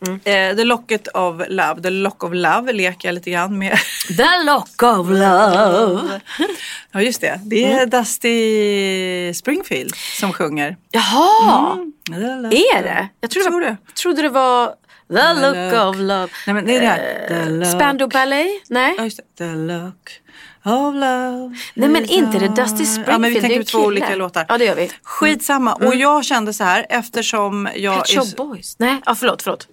[0.08, 3.78] Eh, the Locket of Love, The Lock of Love leker jag lite grann med.
[4.18, 6.20] The lock of love.
[6.92, 10.78] ja just det, det är Dusty Springfield som sjunger.
[10.92, 11.76] Jaha,
[12.42, 13.08] Lock är det?
[13.22, 13.78] Jag trodde, tror det.
[13.88, 14.68] Jag trodde det var
[15.10, 15.86] The look look.
[15.90, 16.28] of love.
[16.48, 17.50] Nej men det är det här.
[17.50, 17.68] Look.
[17.68, 18.48] Spandau Ballet?
[18.70, 18.96] Nej.
[18.98, 19.24] Ja, just det.
[19.38, 20.10] The Look
[20.66, 21.56] of Love.
[21.74, 23.08] Nej men inte det Dusty Springfield.
[23.08, 24.46] Ja men vi tänker på två olika låtar.
[24.50, 24.92] Ja det gör vi.
[25.04, 25.74] Skitsamma.
[25.74, 27.98] Och jag kände så här eftersom jag...
[27.98, 28.80] Pet Shop Boys.
[28.80, 29.68] Nej, ja, förlåt, förlåt.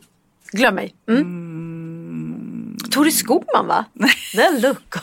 [0.52, 0.94] Glöm mig.
[1.08, 2.76] Mm.
[2.90, 3.84] Tore Skogman va?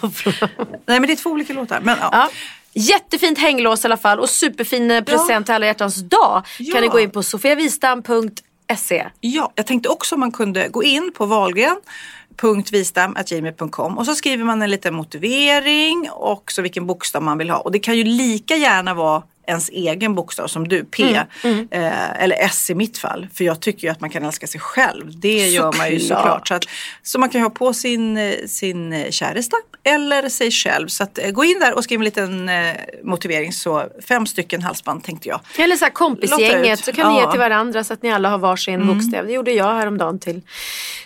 [0.01, 0.49] Of love.
[0.85, 1.81] Nej men det är två olika låtar.
[1.83, 2.09] Men, ja.
[2.11, 2.29] Ja.
[2.77, 6.45] Jättefint hänglås i alla fall och superfin eh, present till alla hjärtans dag.
[6.59, 6.73] Ja.
[6.73, 9.05] Kan ni gå in på sofiavistam.se.
[9.19, 14.61] Ja, jag tänkte också om man kunde gå in på valgren.vistam.gmail.com och så skriver man
[14.61, 17.57] en liten motivering och så vilken bokstav man vill ha.
[17.57, 21.19] Och det kan ju lika gärna vara ens egen bokstav som du, P.
[21.43, 23.27] Mm, Eh, eller S i mitt fall.
[23.33, 25.19] För jag tycker ju att man kan älska sig själv.
[25.19, 26.47] Det gör man ju Såklart.
[26.47, 26.63] Så, att,
[27.03, 28.17] så man kan ha på sin,
[28.47, 30.87] sin käresta eller sig själv.
[30.87, 33.53] Så att, eh, gå in där och skriv en liten eh, motivering.
[33.53, 35.39] Så fem stycken halsband tänkte jag.
[35.57, 37.31] Eller så här kompisgänget så kan ni ge Ja.
[37.31, 39.25] till varandra så att ni alla har varsin bokstav.
[39.25, 40.41] Det gjorde jag häromdagen till,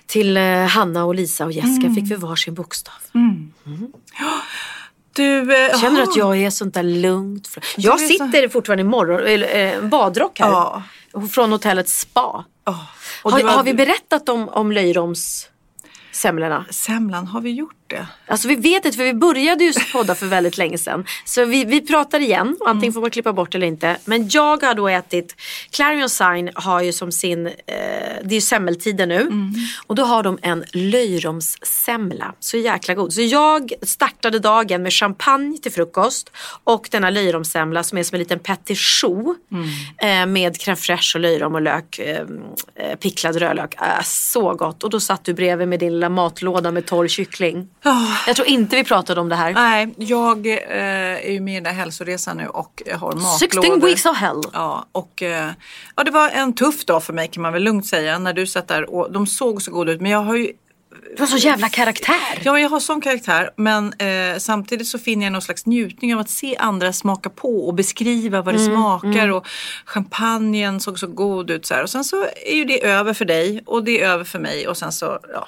[0.06, 2.94] till eh, Hanna och Lisa och Jessica fick vi varsin bokstav.
[5.20, 6.04] Du, eh, Känner jaha.
[6.10, 7.58] att jag är sånt där lugnt.
[7.78, 10.48] Jag så- sitter fortfarande i morgon, eller, eh, badrock här.
[10.50, 10.84] Ja.
[11.32, 12.46] Från hotellets spa.
[13.24, 15.50] Och Har, var- har vi berättat om, om löjroms
[16.12, 16.66] semlorna?
[16.70, 18.08] Semlan, har vi gjort det?
[18.28, 21.06] Alltså vi vet inte för vi började ju podda för väldigt länge sedan.
[21.26, 23.98] Så vi, vi pratar igen och antingen får man klippa bort eller inte.
[24.06, 25.36] Men jag har då ätit,
[25.72, 27.54] Clarion Sign har ju som sin, eh,
[28.24, 29.30] det är ju semmeltider nu.
[29.88, 32.34] Och då har de en löjromssemla.
[32.40, 33.14] Så jäkla god.
[33.14, 36.32] Så jag startade dagen med champagne till frukost
[36.64, 39.40] och denna löjromssemla som är som en liten petit choux.
[39.98, 42.26] Eh, med crème fraîche och löjrom och lök, eh,
[42.76, 43.76] eh picklad rödlök.
[43.76, 44.84] Äh, så gott.
[44.84, 47.68] Och då satt du bredvid med din lilla matlåda med torr kyckling.
[48.28, 49.54] Jag tror inte vi pratade om det här.
[49.54, 50.58] Nej, jag eh,
[51.28, 53.38] är ju med i den där hälsoresan nu och har matlådor.
[53.40, 54.42] 16 weeks of hell.
[54.54, 55.52] Ja, och eh,
[55.96, 58.48] ja, det var en tuff dag för mig kan man väl lugnt säga när du
[58.48, 60.52] satt där och de såg så goda ut men jag har ju
[61.16, 62.42] Du har så jävla karaktär.
[62.44, 66.20] Ja, jag har sån karaktär men eh, samtidigt så finner jag någon slags njutning av
[66.20, 69.48] att se andra smaka på och beskriva vad det Mm, smakar och
[69.86, 71.84] champagnen såg så god ut så här.
[71.84, 74.68] Och sen så är ju det över för dig och det är över för mig
[74.68, 75.48] och sen så ja,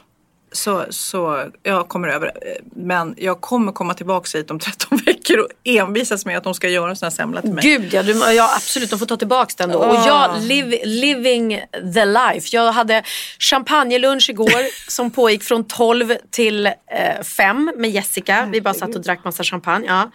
[0.51, 2.31] så, så jag kommer över.
[2.75, 6.69] Men jag kommer komma tillbaka hit om 13 veckor och envisas med att de ska
[6.69, 7.63] göra en sån här semla till mig.
[7.63, 8.89] Gud ja, du, ja, absolut.
[8.89, 9.77] De får ta tillbaka den då.
[9.77, 11.61] Och jag, liv, living
[11.93, 12.49] the life.
[12.51, 13.03] Jag hade
[13.39, 18.49] champagnelunch igår som pågick från 12 till eh, 5 med Jessica.
[18.51, 19.87] Vi bara satt och drack massa champagne.
[19.87, 20.11] Ja.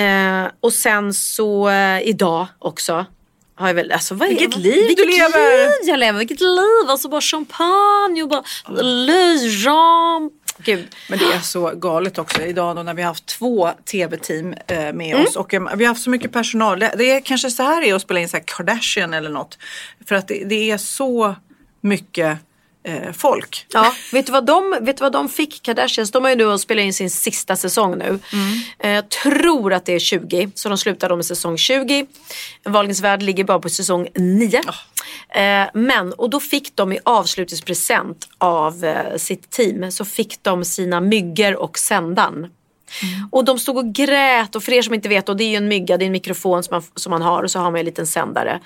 [0.00, 3.06] Eh, och sen så eh, idag också.
[3.58, 5.64] Har jag väl, alltså, vad är, Vilket liv vilket du lever!
[5.64, 6.18] Liv jag lever!
[6.18, 6.88] Vilket liv!
[6.90, 8.42] Alltså bara champagne och bara
[8.82, 10.30] löjrom.
[10.58, 10.86] Gud.
[11.08, 14.92] Men det är så galet också idag då när vi har haft två tv-team eh,
[14.92, 15.26] med Mm.
[15.26, 16.78] oss och eh, vi har haft så mycket personal.
[16.78, 19.58] Det, det är kanske så här det är att spela in så Kardashian eller något.
[20.08, 21.34] För att det, det är så
[21.80, 22.38] mycket
[22.82, 23.66] eh, folk.
[23.72, 26.10] Ja, vet du, vad de, vet du vad de fick, Kardashians?
[26.10, 28.18] De har ju nu att spela in sin sista säsong nu.
[28.78, 32.06] Eh, Jag tror att det är 20, så de slutar då med säsong 20.
[32.64, 34.60] Wahlgrens värld ligger bara på säsong 9.
[35.34, 40.64] Eh, men, och då fick de i avslutningspresent av eh, sitt team så fick de
[40.64, 42.46] sina myggor och sändan.
[43.30, 45.56] Och de stod och grät och för er som inte vet, då, det är ju
[45.56, 47.78] en mygga, det är en mikrofon som man, som man har och så har man
[47.78, 48.60] en liten sändare.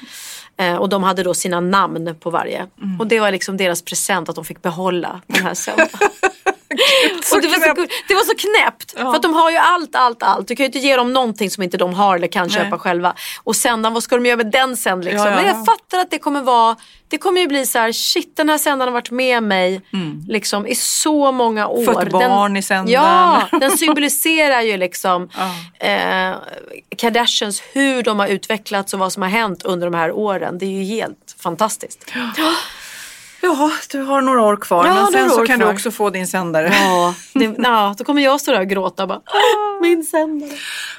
[0.57, 2.66] Eh, och de hade då sina namn på varje.
[2.99, 5.55] Och det var liksom deras present att de fick behålla den här
[6.78, 7.36] sändan.
[7.36, 8.09] och det, var så, knäppt.
[8.09, 8.93] det var så knäppt.
[8.93, 10.49] För att de har ju allt, allt, allt.
[10.49, 13.15] Du kan ju inte ge dem någonting som inte de har eller kan köpa själva.
[13.44, 15.27] Och sändaren, vad ska de göra med den sen liksom?
[15.27, 15.57] Ja, ja, Men ja.
[15.57, 16.77] jag fattar att det kommer vara,
[17.09, 19.81] det kommer ju bli så här, shit den här sändaren har varit med mig
[20.28, 21.85] liksom i så många år.
[21.85, 23.03] Fött barn i sändaren.
[23.51, 25.23] Ja, den symboliserar ju liksom
[25.78, 26.35] eh,
[26.97, 30.59] Kardashians, hur de har utvecklats och vad som har hänt under de här åren.
[30.59, 32.12] Det är ju helt fantastiskt.
[33.44, 34.86] Ja, du har några år kvar.
[34.86, 35.66] Ja, men sen så kan kvar.
[35.69, 36.73] du också få din sändare.
[36.74, 40.51] Ja, det, ja, då kommer jag stå där och gråta bara, "Ah, min sändare.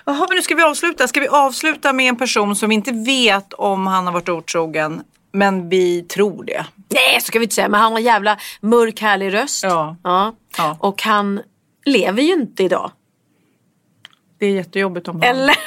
[0.05, 1.07] Jaha, men nu ska vi avsluta.
[1.07, 5.01] Ska vi avsluta med en person som vi inte vet om han har varit otrogen,
[5.31, 6.65] men vi tror det.
[6.89, 9.63] Nej, så ska vi inte säga, men han har en jävla mörk härlig röst.
[9.63, 9.95] Ja.
[10.03, 10.35] Ja.
[10.57, 10.77] Ja.
[10.79, 11.41] Och han
[11.85, 12.91] lever ju inte idag.
[14.39, 15.23] Det är jättejobbigt om han...
[15.29, 15.55] Eller?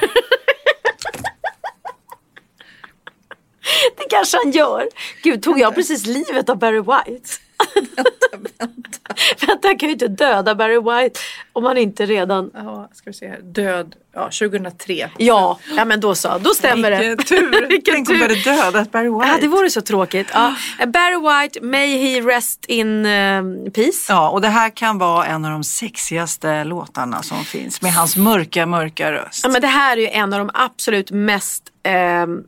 [3.97, 4.89] Det kanske han gör.
[5.23, 7.29] Gud, tog jag precis livet av Barry White?
[8.59, 9.15] vänta.
[9.63, 11.21] jag kan ju inte döda Barry White
[11.53, 12.51] om han inte redan...
[12.55, 13.41] Ja, ska vi se här.
[13.43, 15.11] Död, ja 2003.
[15.19, 16.39] Ja, ja men då så.
[16.39, 16.99] Då stämmer det.
[16.99, 17.67] Vilken tur.
[17.69, 19.27] Vilken Tänk om vi hade dödat Barry White.
[19.27, 20.27] Ja, det vore så tråkigt.
[20.33, 20.55] Ja.
[20.87, 23.43] Barry White, may he rest in eh,
[23.75, 24.07] peace.
[24.09, 28.17] Ja, och det här kan vara en av de sexigaste låtarna som finns med hans
[28.17, 29.41] mörka, mörka röst.
[29.43, 32.41] Ja, men det här är ju en av de absolut mest ehm,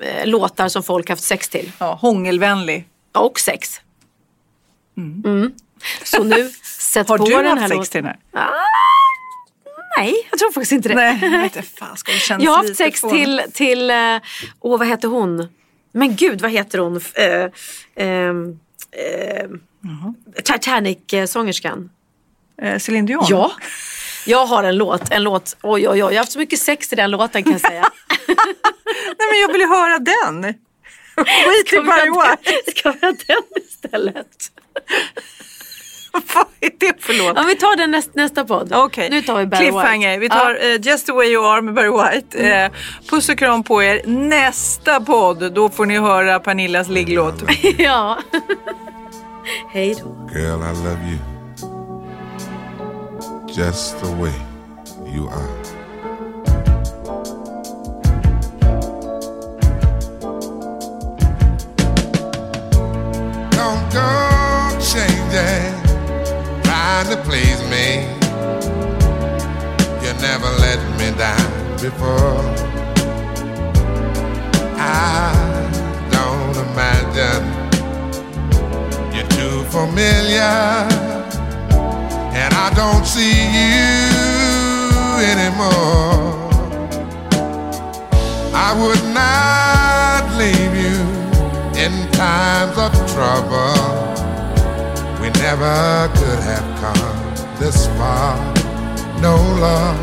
[0.00, 1.72] eh, låtar som folk haft sex till.
[1.78, 2.88] Ja, hångelvänlig.
[3.12, 3.80] Och sex.
[4.96, 5.52] Mm.
[6.04, 7.86] Så nu, sätt Har på du den haft här sex låten.
[7.90, 8.46] till den här?
[8.46, 8.64] Ah,
[9.98, 10.94] nej, jag tror faktiskt inte det.
[10.94, 13.24] Nej, jag inte fan, ska det jag har haft sex fånigt.
[13.24, 13.96] till, till eh,
[14.60, 15.48] åh vad heter hon?
[15.92, 17.00] Men gud, vad heter hon?
[17.14, 17.46] Eh,
[17.96, 18.58] ehm,
[18.92, 19.60] ehm,
[20.44, 21.90] Titanic-sångerskan.
[22.62, 23.24] Eh, Céline Dion?
[23.28, 23.52] Ja.
[24.26, 26.92] Jag har en låt, en låt, oj oj oj, jag har haft så mycket sex
[26.92, 27.90] i den låten kan jag säga.
[28.28, 30.54] Nej men jag vill ju höra den.
[31.16, 32.70] Skit i White.
[32.76, 34.26] Ska vi ha den istället?
[36.12, 37.36] Vad är det för låt?
[37.36, 38.72] Ja, vi tar den näst, nästa podd.
[38.72, 40.18] Okej, Nu tar vi Barry Cliffhanger.
[40.18, 40.20] White.
[40.20, 42.38] Vi tar eh, Just the way you are med Barry White.
[42.38, 42.70] Eh,
[43.10, 44.02] puss och kram på er.
[44.06, 47.42] Nästa podd, då får ni höra Pernillas ligglåt.
[47.62, 47.72] Ja.
[47.78, 48.18] ja.
[49.72, 50.30] Hej då.
[50.34, 51.18] Girl, I love you
[53.52, 54.32] just the way
[55.14, 55.59] you are.
[63.62, 64.10] Don't go
[64.80, 65.74] changing,
[66.64, 67.86] trying to please me.
[70.02, 72.40] You never let me down before.
[74.78, 75.34] I
[76.16, 77.44] don't imagine
[79.14, 80.56] you're too familiar,
[82.40, 83.92] and I don't see you
[85.32, 86.32] anymore.
[88.66, 90.89] I would not leave you
[91.84, 93.72] in times of trouble.
[95.20, 98.36] We never could have come this far.
[99.20, 99.36] No
[99.66, 99.98] love.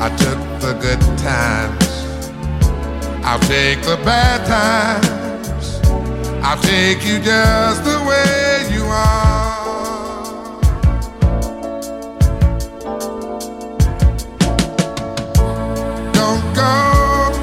[0.00, 1.88] I took the good times.
[3.22, 5.80] I'll take the bad times.
[6.42, 9.64] I'll take you just the way you are.
[16.12, 16.72] Don't go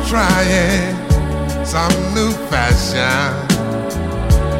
[0.10, 1.11] trying
[1.72, 3.31] some new fashion.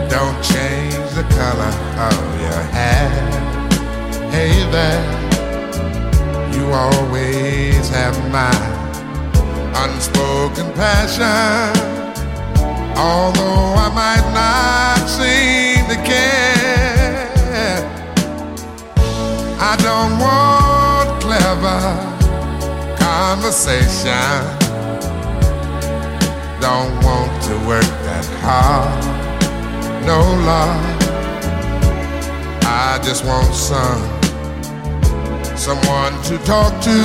[0.08, 1.74] Don't change the color
[2.08, 3.10] of your hair.
[4.32, 5.04] Hey there,
[6.56, 8.56] you always have my
[9.84, 11.76] unspoken passion.
[12.96, 17.78] Although I might not seem to care,
[19.60, 21.82] I don't want clever
[22.96, 24.61] conversation.
[26.62, 29.04] Don't want to work that hard.
[30.06, 31.02] No love.
[32.64, 34.04] I just want some
[35.58, 37.00] someone to talk to.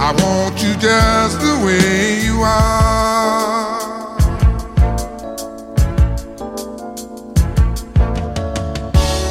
[0.00, 4.16] I want you just the way you are.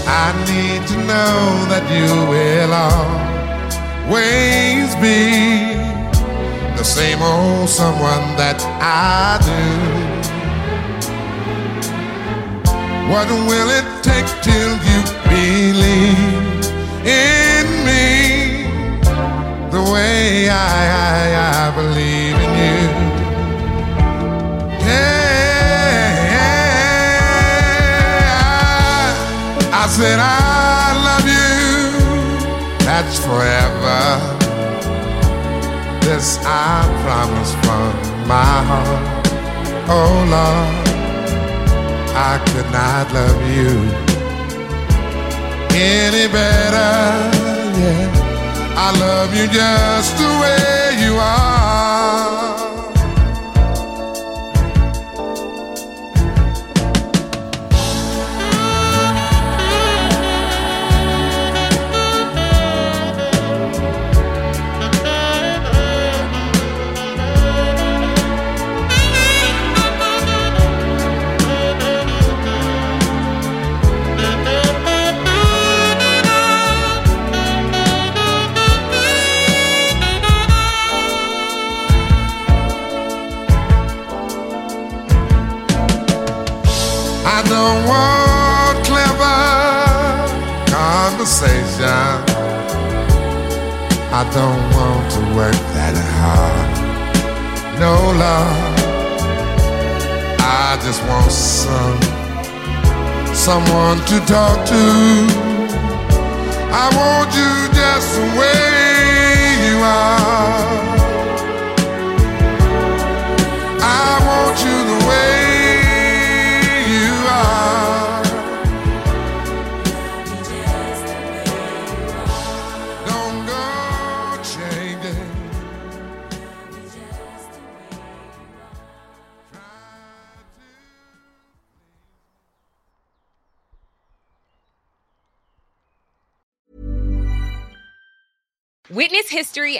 [0.07, 2.73] I need to know that you will
[4.05, 5.84] always be
[6.85, 9.65] same old someone that I do.
[13.11, 16.61] What will it take till you believe
[17.03, 18.69] in me
[19.71, 20.53] the way I,
[21.09, 22.81] I, I believe in you?
[24.85, 26.29] Yeah,
[29.71, 31.49] I, I said I love you.
[32.85, 34.44] That's forever.
[36.43, 37.91] I promise from
[38.27, 39.27] my heart.
[39.87, 40.85] Oh Lord.
[42.17, 43.73] I could not love you
[45.75, 46.95] any better.
[47.81, 48.07] Yeah,
[48.77, 52.34] I love you just the way you are.